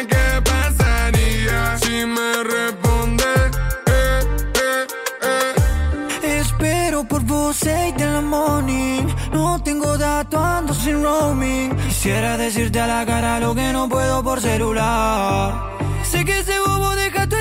datos, 10.30 10.40
ando 10.40 10.74
sin 10.74 11.02
roaming. 11.02 11.76
Quisiera 11.76 12.36
decirte 12.36 12.80
a 12.80 12.86
la 12.86 13.06
cara 13.06 13.40
lo 13.40 13.54
que 13.54 13.72
no 13.72 13.88
puedo 13.88 14.22
por 14.22 14.40
celular. 14.40 15.76
Sé 16.02 16.24
que 16.24 16.38
ese 16.38 16.58
bobo 16.60 16.94
deja 16.94 17.26
tu 17.26 17.35